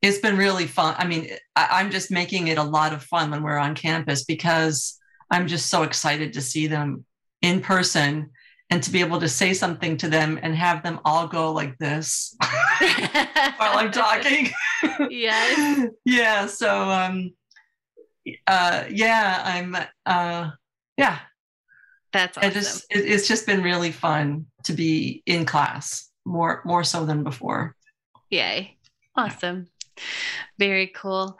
it's 0.01 0.17
been 0.17 0.37
really 0.37 0.65
fun. 0.67 0.95
I 0.97 1.05
mean, 1.05 1.29
I, 1.55 1.67
I'm 1.71 1.91
just 1.91 2.11
making 2.11 2.47
it 2.47 2.57
a 2.57 2.63
lot 2.63 2.93
of 2.93 3.03
fun 3.03 3.31
when 3.31 3.43
we're 3.43 3.57
on 3.57 3.75
campus 3.75 4.23
because 4.23 4.97
I'm 5.29 5.47
just 5.47 5.67
so 5.67 5.83
excited 5.83 6.33
to 6.33 6.41
see 6.41 6.67
them 6.67 7.05
in 7.41 7.61
person 7.61 8.31
and 8.69 8.81
to 8.83 8.91
be 8.91 9.01
able 9.01 9.19
to 9.19 9.27
say 9.27 9.53
something 9.53 9.97
to 9.97 10.07
them 10.07 10.39
and 10.41 10.55
have 10.55 10.81
them 10.81 10.99
all 11.05 11.27
go 11.27 11.51
like 11.51 11.77
this 11.77 12.35
while 13.57 13.77
I'm 13.77 13.91
talking. 13.91 14.49
Yes. 15.09 15.87
yeah. 16.05 16.45
So 16.47 16.89
um 16.89 17.31
uh 18.47 18.85
yeah, 18.89 19.41
I'm 19.45 19.75
uh 20.05 20.51
yeah, 20.97 21.19
That's 22.13 22.37
it 22.37 22.43
awesome. 22.43 22.53
just 22.53 22.85
it, 22.89 22.99
it's 22.99 23.27
just 23.27 23.45
been 23.45 23.61
really 23.61 23.91
fun 23.91 24.45
to 24.65 24.73
be 24.73 25.21
in 25.25 25.45
class 25.45 26.09
more 26.25 26.61
more 26.65 26.83
so 26.83 27.05
than 27.05 27.23
before 27.23 27.75
Yay. 28.29 28.77
Awesome. 29.15 29.67
Very 30.57 30.87
cool. 30.87 31.37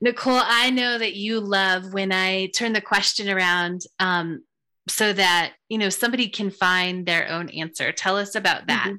Nicole, 0.00 0.42
I 0.42 0.70
know 0.70 0.98
that 0.98 1.16
you 1.16 1.40
love 1.40 1.92
when 1.92 2.12
I 2.12 2.50
turn 2.54 2.72
the 2.72 2.80
question 2.80 3.30
around 3.30 3.82
um, 3.98 4.44
so 4.88 5.12
that, 5.12 5.54
you 5.68 5.78
know, 5.78 5.88
somebody 5.88 6.28
can 6.28 6.50
find 6.50 7.06
their 7.06 7.28
own 7.30 7.48
answer. 7.48 7.92
Tell 7.92 8.16
us 8.16 8.34
about 8.34 8.66
that. 8.66 8.92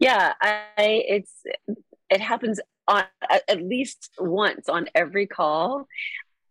yeah 0.00 0.32
i 0.40 0.64
it's 0.78 1.42
it 2.10 2.20
happens 2.20 2.60
on 2.88 3.04
at 3.30 3.62
least 3.62 4.10
once 4.18 4.68
on 4.68 4.86
every 4.94 5.26
call 5.26 5.86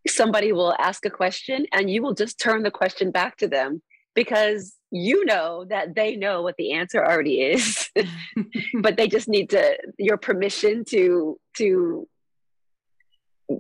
somebody 0.08 0.52
will 0.52 0.76
ask 0.80 1.06
a 1.06 1.10
question 1.10 1.66
and 1.72 1.90
you 1.90 2.02
will 2.02 2.14
just 2.14 2.40
turn 2.40 2.64
the 2.64 2.72
question 2.72 3.12
back 3.12 3.38
to 3.38 3.48
them 3.48 3.82
because 4.16 4.76
you 4.96 5.26
know 5.26 5.66
that 5.68 5.96
they 5.96 6.16
know 6.16 6.44
what 6.44 6.56
the 6.58 6.72
answer 6.74 7.04
already 7.04 7.42
is 7.42 7.90
but 8.82 8.96
they 8.96 9.08
just 9.08 9.28
need 9.28 9.50
to 9.50 9.76
your 9.98 10.18
permission 10.18 10.86
to 10.86 11.38
to 11.58 12.08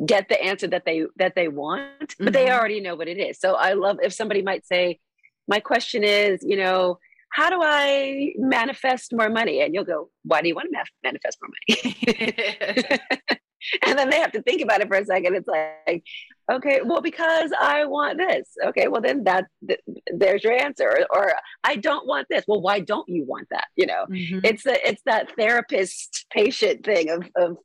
get 0.05 0.29
the 0.29 0.41
answer 0.41 0.67
that 0.67 0.83
they 0.85 1.05
that 1.17 1.33
they 1.35 1.47
want 1.47 2.15
but 2.19 2.33
they 2.33 2.45
Mhm. 2.45 2.57
already 2.57 2.79
know 2.81 2.95
what 2.95 3.07
it 3.07 3.17
is. 3.17 3.39
So 3.39 3.55
i 3.55 3.73
love 3.73 3.97
if 4.01 4.13
somebody 4.13 4.41
might 4.43 4.65
say 4.65 4.99
my 5.47 5.59
question 5.59 6.03
is 6.03 6.43
you 6.43 6.55
know 6.55 6.99
how 7.31 7.49
do 7.49 7.59
i 7.63 8.31
manifest 8.37 9.11
more 9.11 9.29
money? 9.29 9.61
And 9.61 9.73
you'll 9.73 9.85
go 9.95 10.09
why 10.23 10.41
do 10.41 10.47
you 10.49 10.55
want 10.55 10.67
to 10.71 10.77
ma- 10.77 10.93
manifest 11.03 11.39
more 11.41 11.51
money? 11.57 12.99
And 13.87 13.97
then 13.97 14.09
they 14.09 14.19
have 14.19 14.33
to 14.33 14.41
think 14.41 14.61
about 14.61 14.81
it 14.81 14.89
for 14.89 14.97
a 14.97 15.05
second. 15.05 15.35
It's 15.35 15.47
like 15.47 16.03
okay 16.51 16.81
well 16.83 17.01
because 17.01 17.51
i 17.59 17.85
want 17.85 18.17
this. 18.17 18.50
Okay 18.65 18.88
well 18.88 19.01
then 19.01 19.23
that 19.23 19.45
th- 19.67 19.79
there's 20.13 20.43
your 20.43 20.53
answer 20.53 20.89
or, 20.89 21.05
or 21.19 21.33
i 21.63 21.75
don't 21.75 22.05
want 22.07 22.27
this. 22.29 22.43
Well 22.47 22.62
why 22.62 22.79
don't 22.79 23.07
you 23.07 23.23
want 23.25 23.47
that? 23.51 23.67
You 23.75 23.85
know 23.88 24.05
Mhm. 24.09 24.41
it's 24.43 24.63
the 24.63 24.77
it's 24.88 25.01
that 25.05 25.31
therapist 25.38 26.25
patient 26.31 26.85
thing 26.85 27.09
of 27.09 27.23
of 27.35 27.57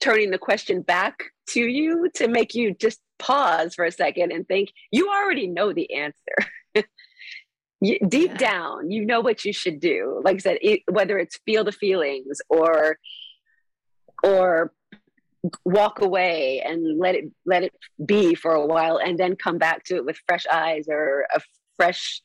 turning 0.00 0.30
the 0.30 0.38
question 0.38 0.82
back 0.82 1.14
to 1.48 1.60
you 1.60 2.10
to 2.14 2.28
make 2.28 2.54
you 2.54 2.74
just 2.74 3.00
pause 3.18 3.74
for 3.74 3.84
a 3.86 3.90
second 3.92 4.30
and 4.32 4.46
think 4.46 4.70
you 4.92 5.08
already 5.08 5.46
know 5.46 5.72
the 5.72 5.92
answer. 5.94 6.36
You, 7.82 7.98
deep 8.08 8.30
Yeah. 8.30 8.36
down 8.38 8.90
you 8.90 9.04
know 9.04 9.20
what 9.20 9.44
you 9.44 9.52
should 9.52 9.80
do. 9.80 10.22
Like 10.24 10.36
i 10.36 10.38
said 10.38 10.58
it, 10.62 10.80
whether 10.90 11.18
it's 11.18 11.38
feel 11.44 11.62
the 11.62 11.72
feelings 11.72 12.40
or 12.48 12.98
or 14.22 14.72
walk 15.64 16.00
away 16.00 16.60
and 16.64 16.98
let 16.98 17.14
it 17.14 17.24
let 17.44 17.62
it 17.62 17.72
be 18.04 18.34
for 18.34 18.52
a 18.52 18.66
while 18.66 18.96
and 18.98 19.18
then 19.18 19.36
come 19.36 19.58
back 19.58 19.84
to 19.84 19.96
it 19.96 20.04
with 20.04 20.18
fresh 20.26 20.44
eyes 20.52 20.86
or 20.88 21.26
a 21.34 21.40
fresh 21.76 22.22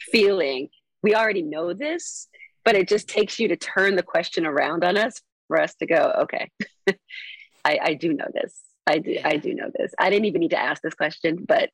feeling. 0.00 0.68
We 1.02 1.14
already 1.14 1.42
know 1.42 1.72
this 1.74 2.28
but 2.64 2.74
it 2.74 2.86
just 2.88 3.08
takes 3.08 3.38
you 3.38 3.48
to 3.48 3.56
turn 3.56 3.96
the 3.96 4.02
question 4.02 4.44
around 4.44 4.84
on 4.84 4.98
us 4.98 5.22
for 5.46 5.58
us 5.60 5.74
to 5.76 5.86
go 5.86 6.12
okay 6.22 6.50
I, 7.64 7.78
I 7.82 7.94
do 7.94 8.12
know 8.12 8.26
this. 8.32 8.54
I 8.86 8.98
do 8.98 9.16
i 9.24 9.36
do 9.36 9.54
know 9.54 9.70
this. 9.76 9.92
I 9.98 10.10
didn't 10.10 10.26
even 10.26 10.40
need 10.40 10.50
to 10.50 10.60
ask 10.60 10.82
this 10.82 10.94
question 10.94 11.44
but 11.46 11.70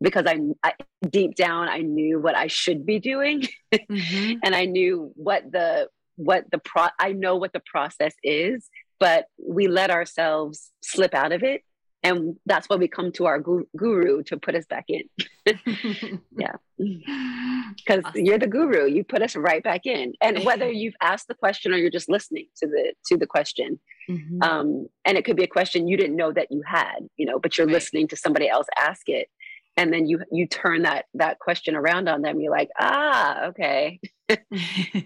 because 0.00 0.24
I, 0.26 0.38
I 0.62 0.72
deep 1.08 1.34
down 1.36 1.68
i 1.68 1.78
knew 1.78 2.18
what 2.20 2.36
i 2.36 2.46
should 2.48 2.84
be 2.86 2.98
doing. 2.98 3.46
Mhm. 3.90 4.38
and 4.44 4.54
I 4.54 4.66
knew 4.66 5.12
what 5.16 5.50
the 5.50 5.88
what 6.16 6.44
the 6.52 6.58
pro 6.58 6.86
I 6.98 7.10
know 7.12 7.34
what 7.36 7.52
the 7.52 7.62
process 7.66 8.14
is, 8.22 8.68
but 9.00 9.26
we 9.38 9.66
let 9.68 9.90
ourselves 9.90 10.70
slip 10.82 11.14
out 11.14 11.32
of 11.32 11.42
it, 11.42 11.62
and 12.02 12.36
that's 12.46 12.68
why 12.68 12.76
we 12.76 12.88
come 12.88 13.12
to 13.12 13.26
our 13.26 13.38
gu- 13.40 13.68
guru 13.76 14.22
to 14.24 14.36
put 14.36 14.54
us 14.54 14.66
back 14.66 14.84
in, 14.88 15.02
Yeah. 16.38 16.56
because 17.76 18.02
Awesome. 18.04 18.24
you're 18.24 18.38
the 18.38 18.46
guru. 18.46 18.86
You 18.88 19.04
put 19.04 19.22
us 19.22 19.36
right 19.36 19.62
back 19.62 19.86
in, 19.86 20.12
and 20.20 20.44
whether 20.44 20.70
you've 20.80 20.94
asked 21.02 21.28
the 21.28 21.34
question 21.34 21.72
or 21.72 21.76
you're 21.76 21.90
just 21.90 22.08
listening 22.08 22.46
to 22.58 22.66
the 22.66 22.94
to 23.06 23.16
the 23.16 23.26
question, 23.26 23.80
Mhm. 24.10 24.42
um, 24.44 24.86
and 25.06 25.16
it 25.16 25.24
could 25.24 25.36
be 25.36 25.44
a 25.44 25.48
question 25.48 25.88
you 25.88 25.96
didn't 25.96 26.16
know 26.16 26.30
that 26.32 26.48
you 26.50 26.62
had, 26.66 26.98
you 27.16 27.24
know, 27.26 27.38
but 27.38 27.56
you're 27.56 27.66
Right. 27.66 27.74
listening 27.74 28.06
to 28.08 28.16
somebody 28.16 28.48
else 28.48 28.66
ask 28.78 29.08
it, 29.08 29.28
and 29.76 29.92
then 29.92 30.06
you 30.06 30.20
you 30.30 30.46
turn 30.46 30.82
that 30.82 31.06
that 31.14 31.38
question 31.38 31.74
around 31.74 32.08
on 32.08 32.20
them. 32.22 32.40
You're 32.40 32.52
like, 32.52 32.70
ah, 32.78 33.46
okay, 33.46 33.98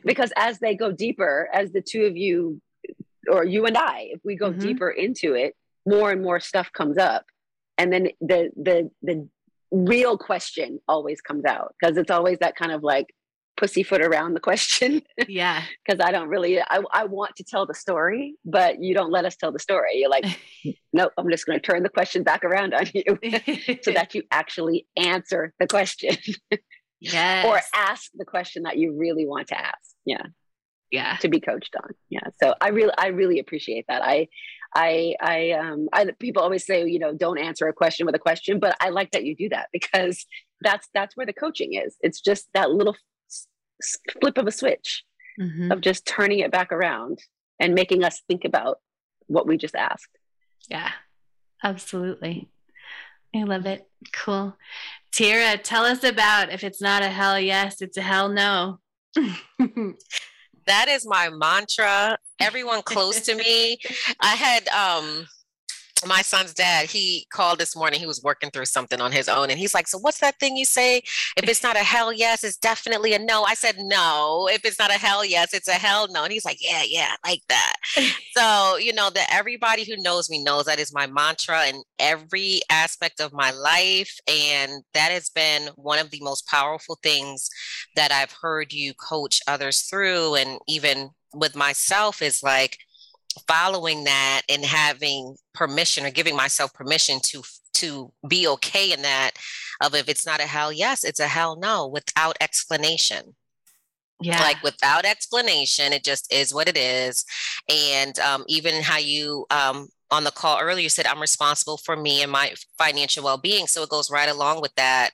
because 0.05 0.33
as 0.37 0.59
they 0.59 0.75
go 0.75 0.91
deeper, 0.93 1.49
as 1.53 1.73
the 1.73 1.81
two 1.83 2.03
of 2.07 2.17
you, 2.17 2.61
or 3.31 3.45
you 3.45 3.67
and 3.67 3.77
I, 3.77 4.09
if 4.13 4.21
we 4.25 4.37
go 4.37 4.53
Mhm. 4.53 4.61
deeper 4.61 4.91
into 4.91 5.35
it, 5.35 5.55
more 5.87 6.11
and 6.11 6.23
more 6.23 6.41
stuff 6.41 6.73
comes 6.73 6.99
up, 6.99 7.25
and 7.77 7.93
then 7.93 8.09
the 8.21 8.51
the 8.57 8.91
the 9.03 9.29
real 9.71 10.17
question 10.17 10.81
always 10.89 11.21
comes 11.21 11.45
out 11.45 11.75
because 11.81 11.97
it's 11.99 12.11
always 12.11 12.39
that 12.39 12.57
kind 12.57 12.73
of 12.73 12.83
like 12.83 13.07
pussyfoot 13.59 14.01
around 14.01 14.35
the 14.35 14.41
question. 14.41 15.03
Yeah. 15.29 15.63
Because 15.85 16.01
I 16.01 16.13
don't 16.13 16.29
really, 16.29 16.61
I, 16.61 16.81
I 16.93 17.05
want 17.07 17.35
to 17.37 17.45
tell 17.45 17.67
the 17.67 17.75
story, 17.75 18.35
but 18.45 18.81
you 18.83 18.95
don't 18.95 19.11
let 19.11 19.25
us 19.25 19.37
tell 19.37 19.51
the 19.53 19.59
story. 19.59 19.97
You're 19.97 20.09
like, 20.09 20.25
nope, 20.93 21.13
I'm 21.19 21.29
just 21.29 21.45
going 21.45 21.59
to 21.59 21.63
turn 21.67 21.83
the 21.83 21.89
question 21.89 22.23
back 22.23 22.45
around 22.45 22.73
on 22.73 22.87
you 22.95 23.03
so 23.83 23.91
that 23.91 24.15
you 24.15 24.23
actually 24.31 24.87
answer 24.97 25.53
the 25.59 25.67
question. 25.67 26.17
yes. 27.01 27.45
or 27.47 27.61
ask 27.75 28.11
the 28.17 28.25
question 28.25 28.63
that 28.63 28.79
you 28.79 28.97
really 28.97 29.27
want 29.27 29.49
to 29.49 29.59
ask. 29.59 29.95
Yeah. 30.07 30.23
Yeah. 30.91 31.17
To 31.19 31.29
be 31.29 31.41
coached 31.41 31.77
on. 31.83 31.91
Yeah. 32.09 32.29
So 32.43 32.55
I 32.61 32.69
really, 32.69 32.93
I 32.97 33.09
really 33.09 33.39
appreciate 33.39 33.85
that. 33.89 34.03
I, 34.03 34.29
I, 34.75 35.15
I, 35.21 35.51
um, 35.53 35.89
I, 35.93 36.07
people 36.19 36.43
always 36.43 36.65
say, 36.65 36.87
you 36.87 36.99
know, 36.99 37.13
don't 37.15 37.39
answer 37.39 37.69
a 37.69 37.73
question 37.73 38.07
with 38.07 38.15
a 38.15 38.19
question, 38.19 38.59
but 38.59 38.77
I 38.81 38.89
like 38.89 39.11
that 39.13 39.25
you 39.25 39.37
do 39.37 39.49
that 39.51 39.69
because 39.73 40.25
that's, 40.61 40.89
that's 40.95 41.17
where 41.17 41.27
the 41.27 41.33
coaching 41.33 41.75
is. 41.75 41.97
It's 42.01 42.21
just 42.21 42.49
that 42.55 42.71
little 42.71 42.97
flip 44.21 44.39
of 44.39 44.47
a 44.47 44.53
switch 44.53 45.05
mm-hmm. 45.41 45.71
of 45.73 45.81
just 45.81 46.07
turning 46.07 46.41
it 46.41 46.51
back 46.51 46.73
around 46.73 47.19
and 47.61 47.75
making 47.75 48.05
us 48.05 48.23
think 48.29 48.45
about 48.45 48.79
what 49.27 49.47
we 49.47 49.57
just 49.57 49.75
asked. 49.75 50.19
Yeah, 50.69 50.91
absolutely. 51.63 52.49
I 53.35 53.43
love 53.43 53.67
it. 53.67 53.87
Cool. 54.13 54.57
Tiara, 55.13 55.59
tell 55.59 55.85
us 55.85 56.03
about 56.03 56.53
if 56.53 56.65
it's 56.65 56.81
not 56.81 57.03
a 57.03 57.09
hell 57.09 57.39
yes, 57.39 57.83
it's 57.83 57.97
a 57.97 58.03
hell 58.03 58.29
no. 58.29 58.81
that 60.69 60.89
is 60.89 61.07
my 61.07 61.31
mantra. 61.31 62.19
Everyone 62.41 62.83
close 62.83 63.21
to 63.23 63.35
me. 63.35 63.79
I 64.21 64.35
had 64.35 64.69
um 64.69 65.27
my 66.07 66.23
son's 66.23 66.55
dad, 66.55 66.87
he 66.87 67.27
called 67.31 67.59
this 67.59 67.75
morning. 67.75 68.01
He 68.01 68.07
was 68.07 68.23
working 68.23 68.51
through 68.51 68.67
something 68.67 69.01
on 69.01 69.13
his 69.13 69.29
own. 69.29 69.51
And 69.51 69.59
he's 69.59 69.75
like, 69.75 69.89
So, 69.89 69.99
what's 69.99 70.19
that 70.21 70.39
thing 70.39 70.57
you 70.57 70.65
say? 70.65 70.99
If 71.37 71.49
it's 71.49 71.63
not 71.63 71.77
a 71.77 71.81
hell 71.81 72.13
yes, 72.13 72.45
it's 72.45 72.57
definitely 72.57 73.15
a 73.15 73.19
no. 73.19 73.45
I 73.45 73.55
said, 73.55 73.77
No. 73.79 74.49
If 74.51 74.65
it's 74.65 74.79
not 74.79 74.91
a 74.91 74.99
hell 74.99 75.25
yes, 75.25 75.55
it's 75.55 75.69
a 75.69 75.73
hell 75.73 76.09
no. 76.11 76.25
And 76.25 76.33
he's 76.33 76.45
like, 76.45 76.59
Yeah, 76.61 76.83
yeah, 76.87 77.15
like 77.25 77.43
that. 77.49 77.75
so, 78.37 78.77
you 78.77 78.93
know, 78.93 79.11
that 79.11 79.29
everybody 79.33 79.85
who 79.85 80.01
knows 80.03 80.31
me 80.31 80.43
knows 80.43 80.67
that 80.67 80.79
is 80.79 80.95
my 80.95 81.07
mantra 81.07 81.67
in 81.67 81.83
every 81.99 82.61
aspect 82.71 83.21
of 83.21 83.33
my 83.33 83.51
life. 83.51 84.15
And 84.29 84.85
that 84.95 85.11
has 85.11 85.31
been 85.31 85.71
one 85.77 85.99
of 85.99 86.11
the 86.11 86.21
most 86.23 86.47
powerful 86.47 86.99
things 87.03 87.49
that 87.97 88.13
I've 88.13 88.35
heard 88.41 88.73
you 88.73 88.95
coach 88.95 89.41
others 89.47 89.83
through. 89.83 90.35
And 90.37 90.59
even 90.69 91.11
with 91.35 91.55
myself, 91.57 92.23
is 92.23 92.43
like, 92.43 92.79
following 93.47 94.05
that 94.05 94.43
and 94.49 94.65
having 94.65 95.37
permission 95.55 96.05
or 96.05 96.11
giving 96.11 96.37
myself 96.37 96.73
permission 96.73 97.19
to 97.23 97.43
to 97.75 98.13
be 98.27 98.49
okay 98.49 98.93
in 98.93 99.03
that 99.03 99.33
of 99.81 99.95
if 99.95 100.09
it's 100.09 100.27
not 100.27 100.41
a 100.41 100.45
hell 100.47 100.73
yes 100.73 101.05
it's 101.05 101.21
a 101.21 101.29
hell 101.29 101.57
no 101.57 101.87
without 101.87 102.37
explanation. 102.41 103.35
Yeah. 104.21 104.41
Like 104.41 104.61
without 104.65 105.05
explanation 105.05 105.93
it 105.93 106.03
just 106.03 106.33
is 106.33 106.53
what 106.53 106.69
it 106.69 106.77
is. 106.77 107.25
And 107.69 108.19
um, 108.19 108.45
even 108.49 108.83
how 108.83 108.99
you 108.99 109.47
um, 109.51 109.89
on 110.11 110.25
the 110.25 110.33
call 110.33 110.59
earlier 110.59 110.83
you 110.83 110.89
said 110.89 111.07
i'm 111.07 111.21
responsible 111.21 111.77
for 111.77 111.97
me 111.97 112.23
and 112.23 112.33
my 112.33 112.55
financial 112.79 113.25
well-being. 113.25 113.67
So 113.67 113.83
it 113.83 113.91
goes 113.91 114.11
right 114.11 114.29
along 114.29 114.61
with 114.61 114.75
that. 114.75 115.11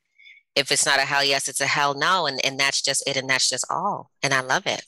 If 0.56 0.70
it's 0.70 0.86
not 0.86 1.00
a 1.00 1.02
hell 1.02 1.24
yes 1.24 1.48
it's 1.48 1.60
a 1.60 1.66
hell 1.66 1.94
no 1.94 2.26
and, 2.26 2.40
and 2.44 2.58
that's 2.58 2.80
just 2.80 3.06
it 3.06 3.16
and 3.16 3.28
that's 3.28 3.50
just 3.50 3.66
all 3.68 4.10
and 4.22 4.32
i 4.32 4.40
love 4.40 4.66
it 4.66 4.84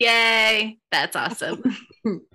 Yay. 0.00 0.78
That's 0.90 1.14
awesome. 1.14 1.62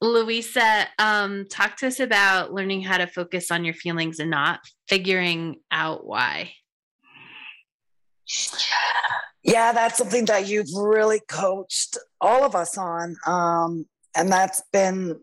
Louisa, 0.00 0.86
um, 1.00 1.46
talk 1.50 1.76
to 1.78 1.88
us 1.88 1.98
about 1.98 2.54
learning 2.54 2.82
how 2.82 2.98
to 2.98 3.08
focus 3.08 3.50
on 3.50 3.64
your 3.64 3.74
feelings 3.74 4.20
and 4.20 4.30
not 4.30 4.60
figuring 4.88 5.56
out 5.72 6.06
why. 6.06 6.52
Yeah, 9.42 9.72
that's 9.72 9.98
something 9.98 10.26
that 10.26 10.46
you've 10.46 10.72
really 10.76 11.20
coached 11.28 11.98
all 12.20 12.44
of 12.44 12.54
us 12.54 12.78
on. 12.78 13.16
Um, 13.26 13.86
and 14.16 14.30
that's 14.30 14.62
been, 14.72 15.18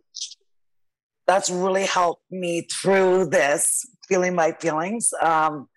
that's 1.25 1.49
really 1.49 1.85
helped 1.85 2.23
me 2.29 2.67
through 2.69 3.27
this, 3.27 3.85
feeling 4.09 4.35
my 4.35 4.51
feelings. 4.59 5.13
Um, 5.21 5.69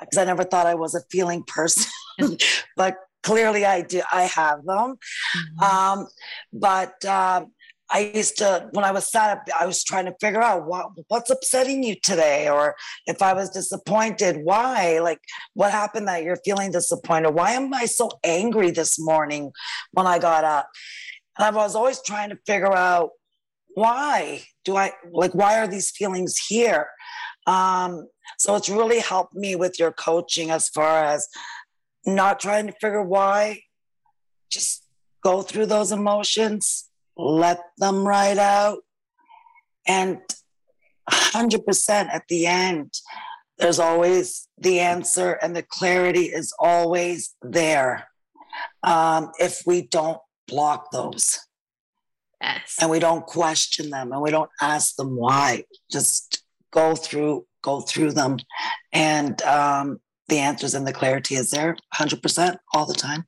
because 0.00 0.18
I 0.18 0.24
never 0.24 0.44
thought 0.44 0.66
I 0.66 0.74
was 0.74 0.94
a 0.94 1.02
feeling 1.10 1.44
person, 1.44 1.90
but 2.76 2.96
clearly 3.22 3.64
I 3.64 3.82
do 3.82 4.02
I 4.12 4.22
have 4.22 4.64
them. 4.64 4.96
Mm-hmm. 4.96 5.62
Um, 5.62 6.08
but 6.52 7.04
uh, 7.04 7.44
I 7.90 8.12
used 8.14 8.38
to 8.38 8.68
when 8.72 8.84
I 8.84 8.92
was 8.92 9.10
sad, 9.10 9.40
I 9.58 9.66
was 9.66 9.82
trying 9.82 10.06
to 10.06 10.14
figure 10.20 10.42
out 10.42 10.66
what 10.66 10.90
what's 11.08 11.30
upsetting 11.30 11.82
you 11.82 11.96
today, 12.00 12.48
or 12.48 12.76
if 13.06 13.20
I 13.20 13.32
was 13.32 13.50
disappointed, 13.50 14.40
why? 14.44 15.00
Like 15.00 15.20
what 15.54 15.72
happened 15.72 16.06
that 16.08 16.22
you're 16.22 16.38
feeling 16.44 16.70
disappointed? 16.70 17.30
Why 17.30 17.52
am 17.52 17.74
I 17.74 17.86
so 17.86 18.10
angry 18.22 18.70
this 18.70 18.98
morning 18.98 19.52
when 19.92 20.06
I 20.06 20.18
got 20.18 20.44
up? 20.44 20.68
And 21.36 21.46
I 21.46 21.50
was 21.50 21.74
always 21.74 22.00
trying 22.02 22.30
to 22.30 22.38
figure 22.46 22.72
out 22.72 23.10
why 23.74 24.42
do 24.64 24.76
I 24.76 24.92
like 25.10 25.34
why 25.34 25.58
are 25.58 25.66
these 25.66 25.90
feelings 25.90 26.38
here? 26.38 26.88
Um, 27.46 28.06
so 28.38 28.54
it's 28.54 28.68
really 28.68 29.00
helped 29.00 29.34
me 29.34 29.56
with 29.56 29.78
your 29.78 29.92
coaching 29.92 30.50
as 30.50 30.68
far 30.68 31.04
as 31.04 31.26
not 32.06 32.40
trying 32.40 32.66
to 32.66 32.72
figure 32.72 33.02
why. 33.02 33.62
Just 34.50 34.84
go 35.22 35.42
through 35.42 35.66
those 35.66 35.92
emotions, 35.92 36.88
let 37.16 37.60
them 37.78 38.06
ride 38.06 38.38
out. 38.38 38.78
And 39.86 40.18
100% 41.10 41.88
at 41.90 42.24
the 42.28 42.46
end, 42.46 42.94
there's 43.58 43.78
always 43.78 44.48
the 44.56 44.80
answer, 44.80 45.32
and 45.32 45.54
the 45.54 45.62
clarity 45.62 46.24
is 46.24 46.54
always 46.58 47.34
there 47.42 48.08
um, 48.82 49.30
if 49.38 49.62
we 49.66 49.82
don't 49.82 50.18
block 50.48 50.90
those. 50.92 51.38
Yes. 52.40 52.76
And 52.80 52.90
we 52.90 52.98
don't 52.98 53.26
question 53.26 53.90
them 53.90 54.12
and 54.12 54.22
we 54.22 54.30
don't 54.30 54.50
ask 54.62 54.96
them 54.96 55.14
why. 55.14 55.64
Just 55.90 56.42
go 56.70 56.94
through, 56.94 57.46
go 57.62 57.80
through 57.80 58.12
them. 58.12 58.38
And 58.92 59.40
um, 59.42 60.00
the 60.30 60.38
answers 60.38 60.74
and 60.74 60.86
the 60.86 60.92
clarity 60.92 61.34
is 61.34 61.50
there 61.50 61.76
100% 61.94 62.56
all 62.72 62.86
the 62.86 62.94
time. 62.94 63.24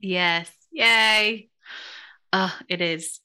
Yes. 0.00 0.50
Yay. 0.72 1.48
Oh, 2.32 2.54
it 2.68 2.82
is. 2.82 3.20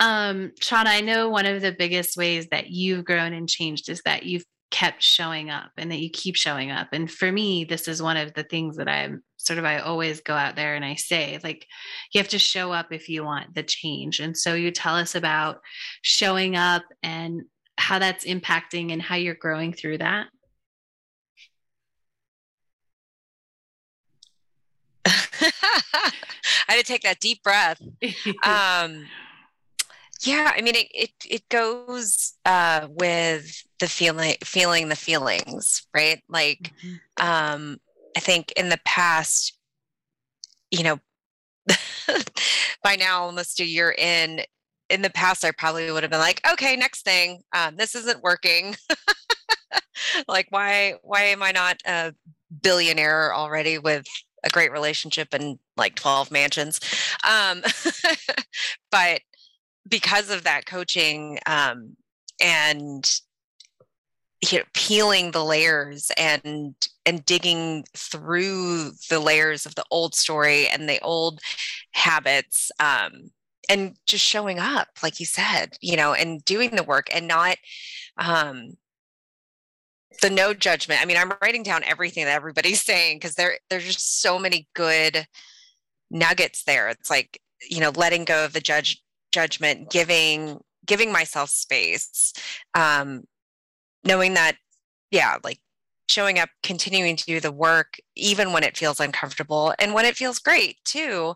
Um, 0.00 0.50
Shauna, 0.60 0.86
I 0.86 1.00
know 1.00 1.28
one 1.28 1.46
of 1.46 1.62
the 1.62 1.70
biggest 1.70 2.16
ways 2.16 2.48
that 2.50 2.70
you've 2.70 3.04
grown 3.04 3.32
and 3.32 3.48
changed 3.48 3.88
is 3.88 4.02
that 4.04 4.24
you've 4.24 4.44
kept 4.72 5.02
showing 5.02 5.50
up 5.50 5.70
and 5.76 5.92
that 5.92 6.00
you 6.00 6.10
keep 6.10 6.34
showing 6.34 6.72
up. 6.72 6.88
And 6.92 7.08
for 7.08 7.30
me, 7.30 7.64
this 7.64 7.86
is 7.86 8.02
one 8.02 8.16
of 8.16 8.34
the 8.34 8.42
things 8.42 8.78
that 8.78 8.88
I'm 8.88 9.22
sort 9.36 9.58
of, 9.58 9.64
I 9.64 9.78
always 9.78 10.20
go 10.22 10.34
out 10.34 10.56
there 10.56 10.74
and 10.74 10.84
I 10.84 10.94
say, 10.94 11.38
like, 11.44 11.66
you 12.12 12.18
have 12.18 12.28
to 12.30 12.38
show 12.38 12.72
up 12.72 12.90
if 12.90 13.08
you 13.08 13.22
want 13.22 13.54
the 13.54 13.62
change. 13.62 14.18
And 14.18 14.36
so 14.36 14.54
you 14.54 14.70
tell 14.72 14.96
us 14.96 15.14
about 15.14 15.60
showing 16.00 16.56
up 16.56 16.82
and 17.02 17.42
how 17.78 17.98
that's 17.98 18.24
impacting 18.24 18.92
and 18.92 19.02
how 19.02 19.16
you're 19.16 19.34
growing 19.34 19.72
through 19.72 19.98
that. 19.98 20.28
I 25.40 26.12
had 26.68 26.78
to 26.78 26.84
take 26.84 27.02
that 27.02 27.20
deep 27.20 27.42
breath. 27.42 27.80
Um, 28.44 29.06
yeah, 30.24 30.52
I 30.54 30.60
mean, 30.62 30.76
it 30.76 30.88
it, 30.94 31.10
it 31.28 31.48
goes 31.48 32.34
uh, 32.44 32.86
with 32.90 33.64
the 33.80 33.88
feeling, 33.88 34.36
feeling 34.44 34.88
the 34.88 34.96
feelings, 34.96 35.86
right? 35.94 36.22
Like, 36.28 36.72
mm-hmm. 36.84 37.26
um, 37.26 37.80
I 38.16 38.20
think 38.20 38.52
in 38.52 38.68
the 38.68 38.78
past, 38.84 39.58
you 40.70 40.84
know, 40.84 41.00
by 42.84 42.96
now 42.96 43.22
almost 43.22 43.58
a 43.60 43.64
year 43.64 43.94
in, 43.96 44.42
in 44.90 45.02
the 45.02 45.10
past, 45.10 45.44
I 45.44 45.50
probably 45.50 45.90
would 45.90 46.04
have 46.04 46.10
been 46.10 46.20
like, 46.20 46.40
okay, 46.52 46.76
next 46.76 47.04
thing, 47.04 47.42
um, 47.52 47.76
this 47.76 47.94
isn't 47.94 48.22
working. 48.22 48.76
like, 50.28 50.46
why 50.50 50.94
why 51.02 51.22
am 51.22 51.42
I 51.42 51.50
not 51.50 51.78
a 51.84 52.14
billionaire 52.62 53.34
already 53.34 53.78
with 53.78 54.04
a 54.44 54.50
great 54.50 54.72
relationship 54.72 55.28
and 55.32 55.58
like 55.76 55.94
12 55.94 56.30
mansions. 56.30 56.80
Um, 57.28 57.62
but 58.90 59.20
because 59.88 60.30
of 60.30 60.44
that 60.44 60.66
coaching 60.66 61.38
um, 61.46 61.96
and 62.40 63.20
you 64.50 64.58
know, 64.58 64.64
peeling 64.74 65.30
the 65.30 65.44
layers 65.44 66.10
and 66.16 66.74
and 67.06 67.24
digging 67.24 67.84
through 67.96 68.90
the 69.08 69.20
layers 69.20 69.66
of 69.66 69.74
the 69.74 69.84
old 69.90 70.14
story 70.14 70.68
and 70.68 70.88
the 70.88 71.00
old 71.00 71.40
habits 71.92 72.72
um, 72.80 73.30
and 73.68 73.96
just 74.06 74.24
showing 74.24 74.58
up 74.58 74.88
like 75.02 75.20
you 75.20 75.26
said 75.26 75.76
you 75.80 75.96
know 75.96 76.12
and 76.12 76.44
doing 76.44 76.70
the 76.70 76.82
work 76.82 77.06
and 77.14 77.28
not 77.28 77.56
um, 78.18 78.76
the 80.20 80.30
no 80.30 80.54
judgment. 80.54 81.00
I 81.00 81.04
mean, 81.04 81.16
I'm 81.16 81.32
writing 81.42 81.62
down 81.62 81.84
everything 81.84 82.24
that 82.24 82.34
everybody's 82.34 82.82
saying 82.84 83.16
because 83.18 83.34
there 83.34 83.58
there's 83.70 83.84
just 83.84 84.20
so 84.20 84.38
many 84.38 84.68
good 84.74 85.26
nuggets 86.10 86.64
there. 86.64 86.88
It's 86.88 87.10
like, 87.10 87.40
you 87.68 87.80
know, 87.80 87.90
letting 87.90 88.24
go 88.24 88.44
of 88.44 88.52
the 88.52 88.60
judge 88.60 89.02
judgment, 89.32 89.90
giving 89.90 90.60
giving 90.86 91.12
myself 91.12 91.48
space, 91.50 92.32
um, 92.74 93.24
knowing 94.04 94.34
that, 94.34 94.56
yeah, 95.10 95.36
like 95.44 95.60
showing 96.08 96.38
up 96.38 96.50
continuing 96.62 97.16
to 97.16 97.24
do 97.24 97.40
the 97.40 97.52
work 97.52 97.96
even 98.16 98.52
when 98.52 98.62
it 98.62 98.76
feels 98.76 99.00
uncomfortable 99.00 99.74
and 99.78 99.94
when 99.94 100.04
it 100.04 100.16
feels 100.16 100.38
great 100.38 100.76
too 100.84 101.34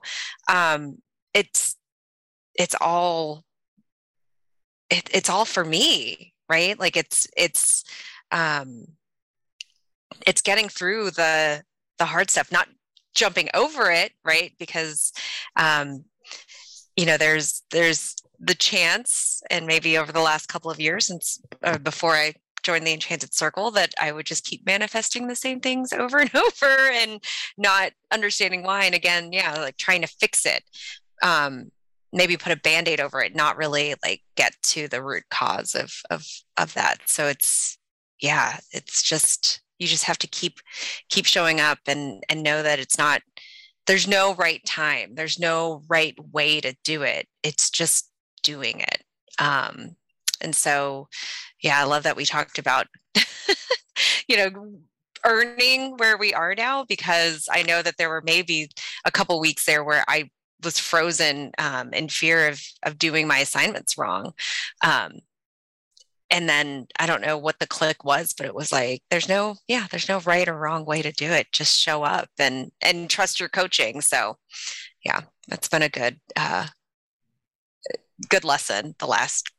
um, 0.48 0.98
it's 1.32 1.76
it's 2.54 2.74
all 2.80 3.42
it, 4.90 5.08
it's 5.12 5.30
all 5.30 5.44
for 5.44 5.64
me 5.64 6.34
right 6.48 6.78
like 6.78 6.96
it's 6.96 7.26
it's 7.36 7.84
um 8.32 8.84
it's 10.26 10.42
getting 10.42 10.68
through 10.68 11.10
the 11.10 11.62
the 11.98 12.04
hard 12.04 12.30
stuff 12.30 12.52
not 12.52 12.68
jumping 13.14 13.48
over 13.54 13.90
it 13.90 14.12
right? 14.24 14.52
Because 14.58 15.12
um 15.56 16.04
you 16.96 17.06
know 17.06 17.16
there's 17.16 17.62
there's 17.70 18.14
the 18.40 18.54
chance 18.54 19.42
and 19.50 19.66
maybe 19.66 19.96
over 19.96 20.12
the 20.12 20.20
last 20.20 20.46
couple 20.48 20.70
of 20.70 20.80
years 20.80 21.06
since 21.06 21.40
uh, 21.62 21.78
before 21.78 22.14
i 22.14 22.34
joined 22.62 22.86
the 22.86 22.92
enchanted 22.92 23.32
circle 23.32 23.70
that 23.70 23.94
i 24.00 24.12
would 24.12 24.26
just 24.26 24.44
keep 24.44 24.66
manifesting 24.66 25.26
the 25.26 25.34
same 25.34 25.60
things 25.60 25.92
over 25.92 26.18
and 26.18 26.34
over 26.34 26.90
and 26.92 27.22
not 27.56 27.92
understanding 28.12 28.62
why. 28.62 28.84
And 28.84 28.94
again 28.94 29.32
yeah 29.32 29.54
like 29.60 29.76
trying 29.76 30.02
to 30.02 30.08
fix 30.08 30.44
it. 30.46 30.62
Um 31.22 31.70
maybe 32.12 32.36
put 32.36 32.52
a 32.52 32.56
band-aid 32.56 33.00
over 33.00 33.20
it 33.20 33.34
not 33.34 33.56
really 33.56 33.94
like 34.02 34.22
get 34.36 34.54
to 34.62 34.88
the 34.88 35.02
root 35.02 35.24
cause 35.30 35.74
of 35.74 35.92
of 36.10 36.26
of 36.56 36.74
that. 36.74 36.98
So 37.06 37.26
it's 37.26 37.78
yeah 38.20 38.58
it's 38.72 39.02
just 39.02 39.60
you 39.78 39.86
just 39.86 40.04
have 40.04 40.18
to 40.18 40.26
keep 40.26 40.60
keep 41.08 41.26
showing 41.26 41.60
up 41.60 41.78
and 41.86 42.22
and 42.28 42.42
know 42.42 42.62
that 42.62 42.78
it's 42.78 42.98
not 42.98 43.22
there's 43.86 44.08
no 44.08 44.34
right 44.34 44.64
time. 44.66 45.14
There's 45.14 45.38
no 45.38 45.82
right 45.88 46.16
way 46.32 46.60
to 46.60 46.74
do 46.82 47.02
it. 47.02 47.28
It's 47.44 47.70
just 47.70 48.10
doing 48.42 48.80
it. 48.80 49.04
Um 49.38 49.96
and 50.40 50.54
so 50.54 51.08
yeah 51.62 51.80
i 51.80 51.84
love 51.84 52.02
that 52.02 52.16
we 52.16 52.24
talked 52.24 52.58
about 52.58 52.86
you 54.28 54.36
know 54.36 54.78
earning 55.24 55.96
where 55.96 56.18
we 56.18 56.34
are 56.34 56.54
now 56.54 56.84
because 56.84 57.48
i 57.50 57.62
know 57.62 57.80
that 57.80 57.96
there 57.96 58.10
were 58.10 58.22
maybe 58.22 58.68
a 59.06 59.10
couple 59.10 59.40
weeks 59.40 59.64
there 59.64 59.82
where 59.82 60.04
i 60.08 60.28
was 60.64 60.78
frozen 60.78 61.52
um, 61.58 61.92
in 61.92 62.08
fear 62.08 62.48
of 62.48 62.60
of 62.82 62.98
doing 62.98 63.26
my 63.26 63.38
assignments 63.38 63.98
wrong. 63.98 64.32
Um, 64.82 65.18
and 66.30 66.48
then 66.48 66.86
I 66.98 67.06
don't 67.06 67.22
know 67.22 67.38
what 67.38 67.58
the 67.58 67.66
click 67.66 68.04
was, 68.04 68.32
but 68.32 68.46
it 68.46 68.54
was 68.54 68.72
like 68.72 69.02
there's 69.10 69.28
no 69.28 69.56
yeah, 69.68 69.86
there's 69.90 70.08
no 70.08 70.20
right 70.20 70.48
or 70.48 70.58
wrong 70.58 70.84
way 70.84 71.02
to 71.02 71.12
do 71.12 71.30
it. 71.30 71.52
Just 71.52 71.80
show 71.80 72.02
up 72.02 72.28
and 72.38 72.72
and 72.80 73.08
trust 73.08 73.40
your 73.40 73.48
coaching. 73.48 74.00
So 74.00 74.36
yeah, 75.04 75.22
that's 75.48 75.68
been 75.68 75.82
a 75.82 75.88
good 75.88 76.20
uh 76.36 76.66
good 78.28 78.44
lesson 78.44 78.94
the 78.98 79.06
last 79.06 79.50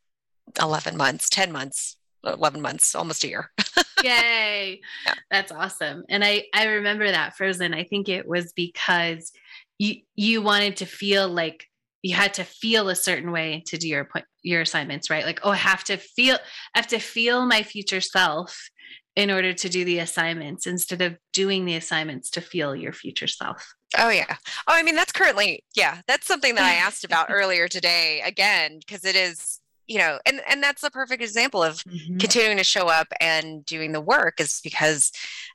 11 0.59 0.97
months, 0.97 1.29
10 1.29 1.51
months, 1.51 1.97
11 2.25 2.61
months, 2.61 2.95
almost 2.95 3.23
a 3.23 3.27
year. 3.27 3.51
Yay. 4.03 4.81
Yeah. 5.05 5.13
That's 5.31 5.51
awesome. 5.51 6.03
And 6.09 6.23
I 6.23 6.45
I 6.53 6.65
remember 6.65 7.09
that 7.09 7.35
frozen. 7.35 7.73
I 7.73 7.83
think 7.83 8.09
it 8.09 8.27
was 8.27 8.53
because 8.53 9.31
you 9.77 10.01
you 10.15 10.41
wanted 10.41 10.77
to 10.77 10.85
feel 10.85 11.27
like 11.29 11.67
you 12.07 12.15
had 12.15 12.33
to 12.35 12.43
feel 12.45 12.87
a 12.87 12.95
certain 12.95 13.31
way 13.31 13.61
to 13.67 13.77
do 13.77 13.87
your 13.87 14.09
your 14.41 14.61
assignments 14.61 15.09
right? 15.09 15.25
Like 15.25 15.41
oh 15.43 15.51
i 15.51 15.55
have 15.55 15.83
to 15.85 15.97
feel 15.97 16.35
i 16.73 16.79
have 16.79 16.87
to 16.87 16.99
feel 16.99 17.45
my 17.45 17.63
future 17.63 18.01
self 18.01 18.69
in 19.17 19.29
order 19.31 19.51
to 19.51 19.67
do 19.67 19.83
the 19.83 19.99
assignments 19.99 20.67
instead 20.67 21.01
of 21.01 21.17
doing 21.33 21.65
the 21.65 21.75
assignments 21.75 22.29
to 22.29 22.39
feel 22.39 22.75
your 22.75 22.93
future 22.93 23.25
self. 23.25 23.73
Oh 23.97 24.09
yeah. 24.09 24.35
Oh 24.67 24.73
i 24.73 24.83
mean 24.83 24.95
that's 24.95 25.11
currently 25.11 25.63
yeah 25.75 26.01
that's 26.07 26.27
something 26.27 26.55
that 26.55 26.63
i 26.63 26.73
asked 26.85 27.03
about 27.03 27.27
earlier 27.29 27.67
today 27.67 28.21
again 28.21 28.79
because 28.79 29.03
it 29.03 29.15
is 29.15 29.59
you 29.87 29.97
know 29.97 30.19
and 30.25 30.41
and 30.49 30.63
that's 30.63 30.83
a 30.83 30.91
perfect 30.91 31.21
example 31.21 31.63
of 31.63 31.75
mm-hmm. 31.83 32.17
continuing 32.17 32.57
to 32.57 32.63
show 32.63 32.87
up 32.87 33.07
and 33.19 33.65
doing 33.65 33.91
the 33.91 34.01
work 34.01 34.39
is 34.39 34.61
because 34.63 35.11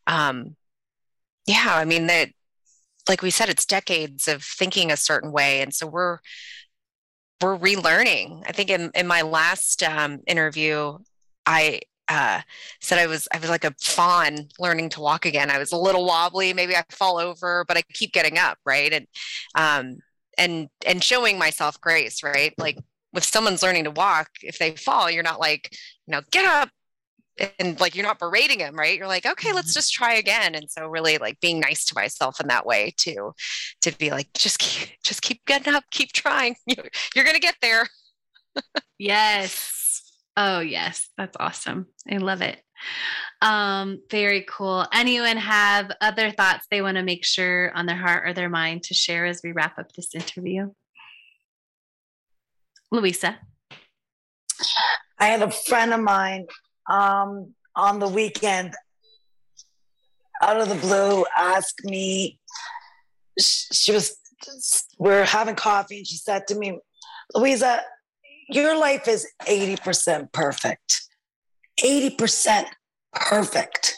um 0.06 0.56
yeah 1.46 1.74
i 1.76 1.84
mean 1.84 2.06
that 2.08 2.28
like 3.08 3.22
we 3.22 3.30
said, 3.30 3.48
it's 3.48 3.66
decades 3.66 4.28
of 4.28 4.42
thinking 4.42 4.90
a 4.90 4.96
certain 4.96 5.32
way. 5.32 5.60
And 5.60 5.74
so 5.74 5.86
we're 5.86 6.18
we're 7.40 7.58
relearning. 7.58 8.42
I 8.46 8.52
think 8.52 8.70
in, 8.70 8.90
in 8.94 9.06
my 9.06 9.22
last 9.22 9.82
um, 9.82 10.20
interview, 10.28 10.98
I 11.44 11.80
uh, 12.08 12.40
said 12.80 12.98
I 12.98 13.06
was 13.06 13.26
I 13.32 13.38
was 13.38 13.50
like 13.50 13.64
a 13.64 13.74
fawn 13.80 14.48
learning 14.58 14.90
to 14.90 15.00
walk 15.00 15.26
again. 15.26 15.50
I 15.50 15.58
was 15.58 15.72
a 15.72 15.76
little 15.76 16.06
wobbly, 16.06 16.52
maybe 16.52 16.76
I 16.76 16.84
fall 16.90 17.18
over, 17.18 17.64
but 17.66 17.76
I 17.76 17.82
keep 17.92 18.12
getting 18.12 18.38
up, 18.38 18.58
right? 18.64 18.92
And 18.92 19.06
um, 19.54 19.98
and 20.38 20.68
and 20.86 21.02
showing 21.02 21.38
myself 21.38 21.80
grace, 21.80 22.22
right? 22.22 22.54
Like 22.58 22.78
if 23.14 23.24
someone's 23.24 23.62
learning 23.62 23.84
to 23.84 23.90
walk, 23.90 24.28
if 24.42 24.58
they 24.58 24.76
fall, 24.76 25.10
you're 25.10 25.22
not 25.22 25.40
like, 25.40 25.68
you 26.06 26.12
know, 26.12 26.22
get 26.30 26.44
up, 26.44 26.70
and 27.58 27.80
like 27.80 27.94
you're 27.94 28.06
not 28.06 28.18
berating 28.18 28.60
him 28.60 28.76
right? 28.76 28.98
You're 28.98 29.06
like 29.06 29.26
okay 29.26 29.52
let's 29.52 29.68
mm-hmm. 29.70 29.78
just 29.78 29.92
try 29.92 30.14
again. 30.14 30.54
And 30.54 30.70
so 30.70 30.86
really 30.86 31.18
like 31.18 31.40
being 31.40 31.60
nice 31.60 31.84
to 31.86 31.94
myself 31.94 32.40
in 32.40 32.48
that 32.48 32.66
way 32.66 32.94
too 32.96 33.32
to 33.82 33.96
be 33.96 34.10
like 34.10 34.32
just 34.34 34.58
keep 34.58 34.90
just 35.04 35.22
keep 35.22 35.44
getting 35.46 35.74
up 35.74 35.84
keep 35.90 36.12
trying. 36.12 36.56
You're, 36.66 36.86
you're 37.14 37.24
gonna 37.24 37.38
get 37.38 37.56
there. 37.62 37.86
Yes. 38.98 40.02
Oh 40.36 40.60
yes. 40.60 41.08
That's 41.16 41.36
awesome. 41.40 41.86
I 42.10 42.18
love 42.18 42.42
it. 42.42 42.60
Um 43.40 44.00
very 44.10 44.44
cool. 44.48 44.86
Anyone 44.92 45.38
have 45.38 45.90
other 46.00 46.30
thoughts 46.30 46.66
they 46.70 46.82
want 46.82 46.96
to 46.96 47.02
make 47.02 47.24
sure 47.24 47.72
on 47.74 47.86
their 47.86 47.96
heart 47.96 48.28
or 48.28 48.34
their 48.34 48.50
mind 48.50 48.84
to 48.84 48.94
share 48.94 49.26
as 49.26 49.40
we 49.42 49.52
wrap 49.52 49.78
up 49.78 49.92
this 49.92 50.14
interview? 50.14 50.70
Louisa. 52.90 53.38
I 55.18 55.26
had 55.26 55.42
a 55.42 55.50
friend 55.50 55.94
of 55.94 56.00
mine 56.00 56.46
um, 56.88 57.54
on 57.74 57.98
the 57.98 58.08
weekend 58.08 58.74
out 60.42 60.60
of 60.60 60.68
the 60.68 60.74
blue 60.74 61.24
ask 61.36 61.74
me 61.84 62.38
she 63.38 63.92
was 63.92 64.16
we 64.98 65.10
are 65.10 65.24
having 65.24 65.54
coffee 65.54 65.98
and 65.98 66.06
she 66.06 66.16
said 66.16 66.46
to 66.46 66.54
me 66.54 66.78
louisa 67.34 67.80
your 68.48 68.76
life 68.76 69.08
is 69.08 69.26
80% 69.46 70.32
perfect. 70.32 71.02
80% 71.82 72.64
perfect. 73.12 73.96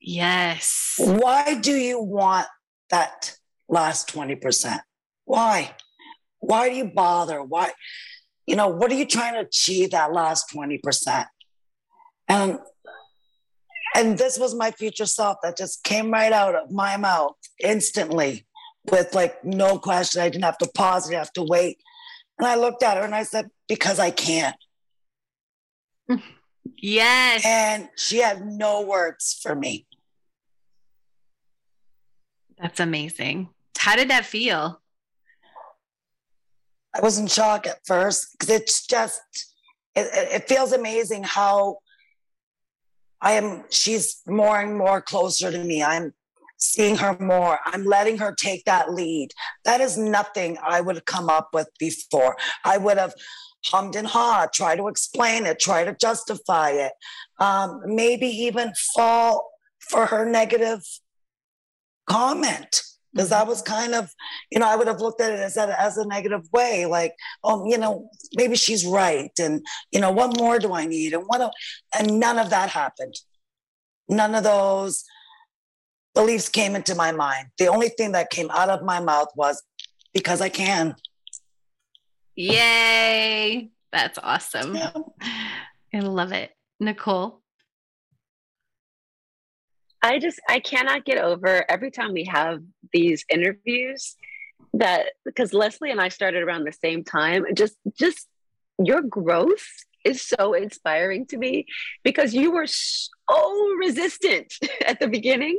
Yes. 0.00 0.94
Why 0.98 1.54
do 1.54 1.72
you 1.72 2.00
want 2.00 2.46
that 2.90 3.36
last 3.68 4.12
20% 4.12 4.80
why? 5.24 5.74
Why 6.40 6.70
do 6.70 6.76
you 6.76 6.86
bother? 6.86 7.42
Why 7.42 7.72
you 8.46 8.56
know 8.56 8.68
what 8.68 8.90
are 8.90 8.94
you 8.94 9.04
trying 9.04 9.34
to 9.34 9.40
achieve 9.40 9.90
that 9.90 10.10
last 10.10 10.50
20% 10.54 11.26
and 12.28 12.58
and 13.94 14.18
this 14.18 14.38
was 14.38 14.54
my 14.54 14.70
future 14.70 15.06
self 15.06 15.38
that 15.42 15.56
just 15.56 15.82
came 15.82 16.10
right 16.10 16.32
out 16.32 16.54
of 16.54 16.70
my 16.70 16.96
mouth 16.96 17.36
instantly 17.58 18.46
with 18.90 19.14
like 19.14 19.44
no 19.44 19.78
question. 19.78 20.22
I 20.22 20.28
didn't 20.28 20.44
have 20.44 20.58
to 20.58 20.70
pause, 20.74 21.06
I 21.06 21.10
didn't 21.10 21.24
have 21.24 21.32
to 21.34 21.42
wait. 21.42 21.78
And 22.38 22.46
I 22.46 22.54
looked 22.54 22.82
at 22.82 22.96
her 22.96 23.02
and 23.02 23.14
I 23.14 23.24
said, 23.24 23.50
Because 23.66 23.98
I 23.98 24.10
can. 24.10 24.54
Yes. 26.76 27.44
And 27.44 27.88
she 27.96 28.18
had 28.18 28.46
no 28.46 28.82
words 28.82 29.38
for 29.42 29.54
me. 29.54 29.86
That's 32.58 32.80
amazing. 32.80 33.48
How 33.76 33.96
did 33.96 34.10
that 34.10 34.24
feel? 34.24 34.80
I 36.94 37.00
was 37.00 37.18
in 37.18 37.26
shock 37.26 37.66
at 37.66 37.78
first 37.86 38.32
because 38.32 38.50
it's 38.50 38.86
just, 38.86 39.20
it, 39.94 40.08
it 40.12 40.48
feels 40.48 40.72
amazing 40.72 41.24
how 41.24 41.78
I 43.20 43.32
am, 43.32 43.64
she's 43.70 44.22
more 44.26 44.60
and 44.60 44.76
more 44.76 45.00
closer 45.00 45.50
to 45.50 45.58
me. 45.64 45.82
I'm 45.82 46.14
seeing 46.56 46.96
her 46.96 47.16
more. 47.20 47.58
I'm 47.64 47.84
letting 47.84 48.18
her 48.18 48.34
take 48.34 48.64
that 48.64 48.92
lead. 48.92 49.30
That 49.64 49.80
is 49.80 49.96
nothing 49.96 50.58
I 50.62 50.80
would 50.80 50.96
have 50.96 51.04
come 51.04 51.28
up 51.28 51.50
with 51.52 51.68
before. 51.78 52.36
I 52.64 52.78
would 52.78 52.98
have 52.98 53.14
hummed 53.66 53.96
and 53.96 54.06
hawed, 54.06 54.52
try 54.52 54.76
to 54.76 54.88
explain 54.88 55.46
it, 55.46 55.58
try 55.58 55.84
to 55.84 55.96
justify 56.00 56.70
it, 56.70 56.92
um, 57.38 57.80
maybe 57.86 58.26
even 58.26 58.72
fall 58.94 59.50
for 59.78 60.06
her 60.06 60.24
negative 60.24 60.82
comment 62.08 62.82
because 63.18 63.30
that 63.30 63.40
mm-hmm. 63.40 63.48
was 63.48 63.62
kind 63.62 63.96
of, 63.96 64.14
you 64.48 64.60
know, 64.60 64.68
I 64.68 64.76
would 64.76 64.86
have 64.86 65.00
looked 65.00 65.20
at 65.20 65.32
it 65.32 65.40
as 65.40 65.56
a, 65.56 65.80
as 65.80 65.98
a 65.98 66.06
negative 66.06 66.48
way, 66.52 66.86
like, 66.86 67.16
oh, 67.42 67.68
you 67.68 67.76
know, 67.76 68.08
maybe 68.36 68.54
she's 68.54 68.86
right, 68.86 69.32
and 69.40 69.66
you 69.90 70.00
know, 70.00 70.12
what 70.12 70.38
more 70.38 70.60
do 70.60 70.72
I 70.72 70.86
need, 70.86 71.14
and 71.14 71.24
what, 71.26 71.52
and 71.98 72.20
none 72.20 72.38
of 72.38 72.50
that 72.50 72.70
happened. 72.70 73.14
None 74.08 74.36
of 74.36 74.44
those 74.44 75.04
beliefs 76.14 76.48
came 76.48 76.76
into 76.76 76.94
my 76.94 77.10
mind. 77.10 77.48
The 77.58 77.66
only 77.66 77.88
thing 77.88 78.12
that 78.12 78.30
came 78.30 78.52
out 78.52 78.70
of 78.70 78.84
my 78.84 79.00
mouth 79.00 79.28
was 79.34 79.64
because 80.14 80.40
I 80.40 80.48
can. 80.48 80.94
Yay! 82.36 83.70
That's 83.90 84.18
awesome. 84.22 84.76
Yeah. 84.76 84.92
I 85.92 85.98
love 85.98 86.30
it, 86.30 86.52
Nicole. 86.78 87.42
I 90.00 90.20
just 90.20 90.40
I 90.48 90.60
cannot 90.60 91.04
get 91.04 91.18
over 91.18 91.64
every 91.68 91.90
time 91.90 92.12
we 92.12 92.24
have 92.30 92.60
these 92.92 93.24
interviews 93.30 94.16
that 94.74 95.06
because 95.24 95.52
Leslie 95.52 95.90
and 95.90 96.00
I 96.00 96.08
started 96.08 96.42
around 96.42 96.64
the 96.64 96.72
same 96.72 97.04
time. 97.04 97.44
Just 97.54 97.76
just 97.98 98.26
your 98.78 99.02
growth 99.02 99.66
is 100.04 100.22
so 100.22 100.54
inspiring 100.54 101.26
to 101.26 101.36
me 101.36 101.66
because 102.04 102.32
you 102.32 102.52
were 102.52 102.66
so 102.66 103.74
resistant 103.78 104.52
at 104.86 105.00
the 105.00 105.08
beginning 105.08 105.58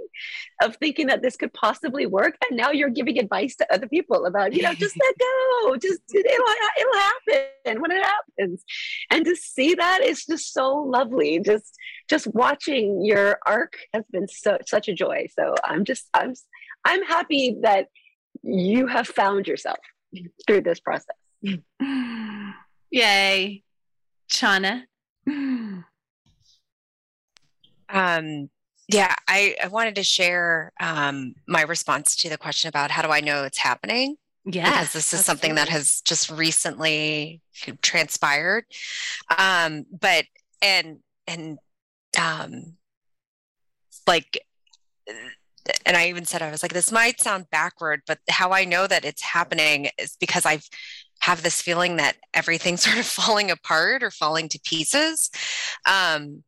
of 0.63 0.75
thinking 0.77 1.07
that 1.07 1.21
this 1.21 1.35
could 1.35 1.53
possibly 1.53 2.05
work. 2.05 2.35
And 2.49 2.57
now 2.57 2.71
you're 2.71 2.89
giving 2.89 3.19
advice 3.19 3.55
to 3.57 3.73
other 3.73 3.87
people 3.87 4.25
about, 4.25 4.53
you 4.53 4.63
know, 4.63 4.73
just 4.73 4.97
let 4.97 5.15
go, 5.19 5.75
just 5.81 6.01
it'll, 6.13 6.45
it'll 6.81 6.99
happen 6.99 7.81
when 7.81 7.91
it 7.91 8.03
happens. 8.03 8.63
And 9.11 9.25
to 9.25 9.35
see 9.35 9.75
that 9.75 10.01
is 10.03 10.25
just 10.25 10.53
so 10.53 10.73
lovely. 10.73 11.39
Just, 11.39 11.75
just 12.09 12.27
watching 12.33 13.03
your 13.03 13.39
arc 13.45 13.77
has 13.93 14.05
been 14.11 14.27
so, 14.27 14.57
such 14.65 14.87
a 14.87 14.93
joy. 14.93 15.27
So 15.37 15.53
I'm 15.63 15.83
just, 15.85 16.07
I'm, 16.13 16.33
I'm 16.85 17.03
happy 17.03 17.57
that 17.61 17.87
you 18.43 18.87
have 18.87 19.07
found 19.07 19.47
yourself 19.47 19.79
through 20.47 20.61
this 20.61 20.79
process. 20.79 21.15
Yay. 22.91 23.63
Shauna. 24.31 24.83
Um, 27.91 28.49
yeah, 28.87 29.15
I, 29.27 29.55
I 29.63 29.67
wanted 29.67 29.95
to 29.95 30.03
share 30.03 30.71
um, 30.79 31.35
my 31.47 31.61
response 31.63 32.15
to 32.17 32.29
the 32.29 32.37
question 32.37 32.67
about 32.69 32.91
how 32.91 33.01
do 33.01 33.09
I 33.09 33.21
know 33.21 33.43
it's 33.43 33.57
happening? 33.57 34.17
Yeah, 34.45 34.69
because 34.69 34.93
this 34.93 35.13
is 35.13 35.25
something 35.25 35.55
that 35.55 35.69
has 35.69 36.01
just 36.01 36.31
recently 36.31 37.41
transpired. 37.81 38.65
Um, 39.37 39.85
but 39.91 40.25
and 40.61 40.99
and 41.27 41.59
um, 42.19 42.77
like 44.07 44.39
and 45.86 45.97
I 45.97 46.08
even 46.08 46.25
said 46.25 46.41
I 46.41 46.51
was 46.51 46.63
like, 46.63 46.73
this 46.73 46.91
might 46.91 47.21
sound 47.21 47.49
backward, 47.51 48.01
but 48.08 48.19
how 48.29 48.51
I 48.51 48.65
know 48.65 48.88
that 48.88 49.05
it's 49.05 49.21
happening 49.21 49.89
is 49.97 50.15
because 50.19 50.45
I've 50.45 50.67
have 51.21 51.43
this 51.43 51.62
feeling 51.62 51.97
that 51.97 52.15
everything's 52.34 52.82
sort 52.84 52.97
of 52.97 53.05
falling 53.05 53.51
apart 53.51 54.03
or 54.03 54.12
falling 54.12 54.49
to 54.49 54.60
pieces. 54.63 55.29
Um, 55.86 56.43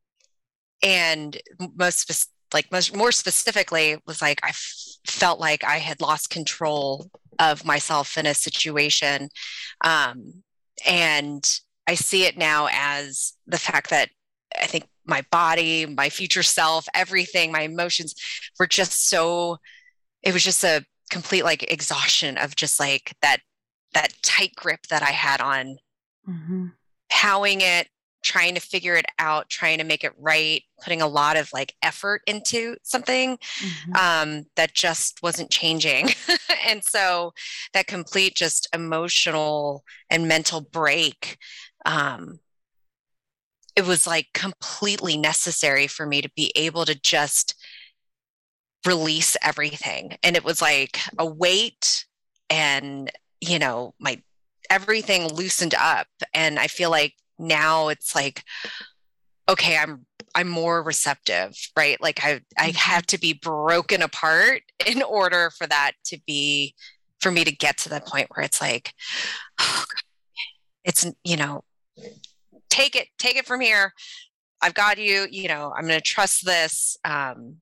and 0.83 1.37
most 1.75 2.27
like 2.53 2.71
most 2.71 2.95
more 2.95 3.11
specifically 3.11 3.97
was 4.07 4.21
like 4.21 4.39
I 4.43 4.49
f- 4.49 4.73
felt 5.05 5.39
like 5.39 5.63
I 5.63 5.77
had 5.77 6.01
lost 6.01 6.29
control 6.29 7.09
of 7.39 7.63
myself 7.65 8.17
in 8.17 8.25
a 8.25 8.33
situation. 8.33 9.29
Um, 9.83 10.43
and 10.85 11.47
I 11.87 11.95
see 11.95 12.25
it 12.25 12.37
now 12.37 12.67
as 12.71 13.33
the 13.47 13.59
fact 13.59 13.89
that 13.91 14.09
I 14.59 14.67
think 14.67 14.87
my 15.05 15.23
body, 15.31 15.85
my 15.85 16.09
future 16.09 16.43
self, 16.43 16.87
everything, 16.93 17.51
my 17.51 17.61
emotions 17.61 18.15
were 18.59 18.67
just 18.67 19.07
so, 19.07 19.57
it 20.23 20.33
was 20.33 20.43
just 20.43 20.63
a 20.63 20.85
complete 21.09 21.43
like 21.43 21.69
exhaustion 21.71 22.37
of 22.37 22.55
just 22.55 22.79
like 22.79 23.13
that 23.21 23.37
that 23.93 24.13
tight 24.23 24.55
grip 24.55 24.79
that 24.89 25.03
I 25.03 25.11
had 25.11 25.41
on 25.41 25.77
mm-hmm. 26.27 26.67
howing 27.09 27.59
it, 27.61 27.87
trying 28.23 28.55
to 28.55 28.61
figure 28.61 28.95
it 28.95 29.05
out, 29.19 29.49
trying 29.49 29.79
to 29.79 29.83
make 29.83 30.03
it 30.03 30.13
right, 30.17 30.63
putting 30.81 31.01
a 31.01 31.07
lot 31.07 31.37
of 31.37 31.49
like 31.53 31.75
effort 31.81 32.21
into 32.27 32.75
something 32.83 33.37
mm-hmm. 33.37 33.95
um, 33.95 34.45
that 34.55 34.73
just 34.73 35.21
wasn't 35.23 35.49
changing. 35.49 36.09
and 36.67 36.83
so 36.83 37.33
that 37.73 37.87
complete 37.87 38.35
just 38.35 38.67
emotional 38.73 39.83
and 40.09 40.27
mental 40.27 40.61
break, 40.61 41.37
um, 41.85 42.39
it 43.75 43.85
was 43.85 44.05
like 44.05 44.27
completely 44.33 45.17
necessary 45.17 45.87
for 45.87 46.05
me 46.05 46.21
to 46.21 46.29
be 46.35 46.51
able 46.55 46.85
to 46.85 46.95
just 46.95 47.55
release 48.85 49.37
everything. 49.43 50.17
And 50.23 50.35
it 50.35 50.43
was 50.43 50.61
like 50.61 50.99
a 51.17 51.25
weight 51.25 52.05
and 52.49 53.11
you 53.39 53.57
know, 53.57 53.93
my 53.99 54.21
everything 54.69 55.27
loosened 55.33 55.73
up. 55.75 56.07
And 56.33 56.59
I 56.59 56.67
feel 56.67 56.89
like 56.89 57.15
now 57.37 57.89
it's 57.89 58.15
like, 58.15 58.43
okay, 59.49 59.77
I'm 59.77 60.05
I'm 60.33 60.47
more 60.47 60.81
receptive, 60.81 61.55
right? 61.75 61.99
Like 62.01 62.23
I 62.23 62.41
I 62.57 62.69
mm-hmm. 62.69 62.77
have 62.77 63.05
to 63.07 63.19
be 63.19 63.33
broken 63.33 64.01
apart 64.01 64.61
in 64.85 65.01
order 65.01 65.51
for 65.57 65.67
that 65.67 65.93
to 66.05 66.19
be 66.25 66.75
for 67.19 67.31
me 67.31 67.43
to 67.43 67.51
get 67.51 67.77
to 67.79 67.89
the 67.89 68.01
point 68.01 68.29
where 68.33 68.45
it's 68.45 68.61
like, 68.61 68.93
oh, 69.59 69.83
it's 70.83 71.05
you 71.23 71.37
know, 71.37 71.63
take 72.71 72.95
it, 72.95 73.07
take 73.19 73.35
it 73.35 73.45
from 73.45 73.61
here. 73.61 73.93
I've 74.61 74.73
got 74.73 74.97
you, 74.97 75.27
you 75.29 75.47
know, 75.47 75.73
I'm 75.75 75.83
gonna 75.83 76.01
trust 76.01 76.45
this. 76.45 76.97
Um, 77.03 77.57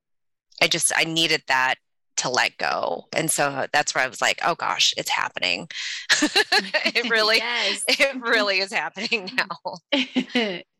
I 0.62 0.68
just 0.68 0.92
I 0.96 1.04
needed 1.04 1.44
that 1.48 1.76
to 2.18 2.30
let 2.30 2.58
go. 2.58 3.08
And 3.14 3.32
so 3.32 3.66
that's 3.72 3.96
where 3.96 4.04
I 4.04 4.08
was 4.08 4.22
like, 4.22 4.40
oh 4.46 4.56
gosh, 4.56 4.94
it's 4.98 5.10
happening. 5.10 5.70
it 6.22 7.10
really, 7.10 7.38
yes. 7.38 7.84
it 7.88 8.22
really 8.22 8.60
is 8.60 8.72
happening 8.72 9.32
now. 9.36 10.02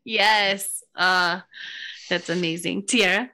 yes. 0.04 0.82
Uh, 0.94 1.40
that's 2.08 2.28
amazing. 2.28 2.86
Tiara. 2.86 3.30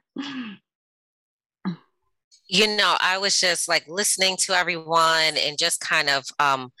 You 2.49 2.77
know, 2.77 2.95
I 3.01 3.17
was 3.17 3.41
just 3.41 3.67
like 3.67 3.85
listening 3.89 4.37
to 4.41 4.53
everyone 4.53 5.35
and 5.35 5.57
just 5.57 5.81
kind 5.81 6.09
of 6.09 6.23
um, 6.39 6.71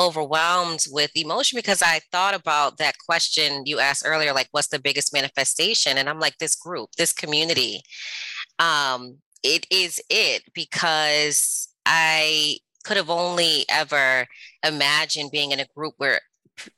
overwhelmed 0.00 0.84
with 0.90 1.10
emotion 1.14 1.56
because 1.56 1.82
I 1.82 2.00
thought 2.10 2.34
about 2.34 2.78
that 2.78 2.96
question 2.98 3.62
you 3.64 3.78
asked 3.78 4.04
earlier, 4.06 4.32
like, 4.32 4.48
what's 4.50 4.68
the 4.68 4.78
biggest 4.78 5.12
manifestation? 5.12 5.98
And 5.98 6.08
I'm 6.08 6.18
like, 6.18 6.38
this 6.38 6.56
group, 6.56 6.90
this 6.98 7.12
community. 7.12 7.82
Um, 8.58 9.18
it 9.42 9.66
is 9.70 10.00
it 10.08 10.42
because 10.54 11.68
I 11.86 12.58
could 12.84 12.96
have 12.96 13.10
only 13.10 13.64
ever 13.68 14.26
imagined 14.66 15.30
being 15.30 15.52
in 15.52 15.60
a 15.60 15.66
group 15.76 15.94
where 15.98 16.20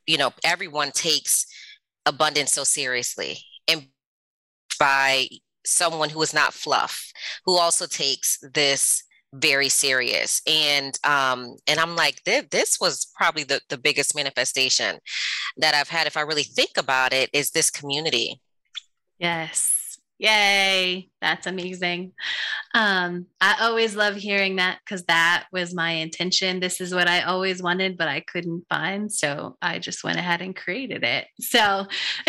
you 0.07 0.18
know 0.18 0.33
everyone 0.44 0.90
takes 0.90 1.46
abundance 2.07 2.52
so 2.52 2.64
seriously 2.64 3.38
and 3.68 3.88
by 4.79 5.29
someone 5.66 6.09
who 6.09 6.22
is 6.22 6.33
not 6.33 6.55
fluff 6.55 7.11
who 7.44 7.59
also 7.59 7.87
takes 7.87 8.38
this 8.55 9.02
very 9.38 9.68
serious 9.68 10.42
and 10.46 10.99
um 11.05 11.57
and 11.66 11.79
i'm 11.79 11.94
like 11.96 12.22
this, 12.25 12.44
this 12.51 12.79
was 12.81 13.07
probably 13.16 13.44
the, 13.44 13.61
the 13.68 13.79
biggest 13.79 14.14
manifestation 14.14 14.99
that 15.57 15.75
i've 15.75 15.88
had 15.88 16.07
if 16.07 16.16
i 16.16 16.20
really 16.20 16.42
think 16.42 16.70
about 16.77 17.12
it 17.12 17.29
is 17.33 17.51
this 17.51 17.70
community. 17.70 18.40
Yes. 19.18 19.99
Yay, 20.18 21.09
that's 21.27 21.49
amazing. 21.49 22.12
Um, 22.73 23.27
I 23.41 23.57
always 23.62 23.97
love 23.97 24.15
hearing 24.15 24.57
that 24.57 24.79
because 24.85 25.05
that 25.07 25.47
was 25.53 25.75
my 25.75 25.91
intention. 25.91 26.61
This 26.61 26.81
is 26.81 26.95
what 26.95 27.09
I 27.09 27.23
always 27.23 27.61
wanted, 27.61 27.99
but 27.99 28.07
I 28.07 28.21
couldn't 28.21 28.65
find. 28.71 29.11
So 29.11 29.57
I 29.61 29.81
just 29.81 30.05
went 30.05 30.19
ahead 30.19 30.41
and 30.41 30.55
created 30.55 31.03
it. 31.03 31.27
So 31.41 31.87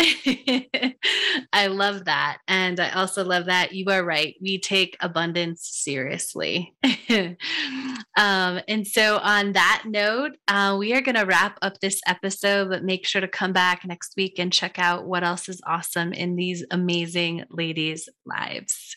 I 1.52 1.68
love 1.68 2.06
that. 2.06 2.38
And 2.48 2.80
I 2.80 2.90
also 2.90 3.24
love 3.24 3.44
that 3.44 3.72
you 3.72 3.86
are 3.88 4.04
right. 4.04 4.34
We 4.40 4.58
take 4.58 4.96
abundance 5.00 5.68
seriously. 5.70 6.74
um, 7.08 8.60
and 8.66 8.84
so, 8.84 9.18
on 9.18 9.52
that 9.52 9.84
note, 9.86 10.32
uh, 10.48 10.76
we 10.78 10.92
are 10.94 11.00
going 11.00 11.14
to 11.14 11.24
wrap 11.24 11.56
up 11.62 11.78
this 11.78 12.00
episode, 12.06 12.70
but 12.70 12.82
make 12.82 13.06
sure 13.06 13.20
to 13.20 13.28
come 13.28 13.52
back 13.52 13.84
next 13.84 14.14
week 14.16 14.38
and 14.38 14.52
check 14.52 14.78
out 14.78 15.06
what 15.06 15.22
else 15.22 15.48
is 15.48 15.60
awesome 15.66 16.12
in 16.12 16.34
these 16.34 16.64
amazing 16.70 17.44
ladies' 17.50 18.08
lives. 18.26 18.87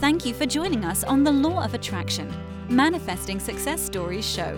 Thank 0.00 0.24
you 0.24 0.32
for 0.32 0.46
joining 0.46 0.84
us 0.84 1.02
on 1.02 1.24
the 1.24 1.32
Law 1.32 1.64
of 1.64 1.74
Attraction 1.74 2.32
Manifesting 2.68 3.40
Success 3.40 3.82
Stories 3.82 4.24
show. 4.24 4.56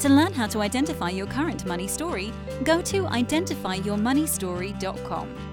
To 0.00 0.10
learn 0.10 0.34
how 0.34 0.46
to 0.48 0.60
identify 0.60 1.08
your 1.08 1.26
current 1.26 1.64
money 1.64 1.88
story, 1.88 2.34
go 2.64 2.82
to 2.82 3.04
identifyyourmoneystory.com. 3.04 5.43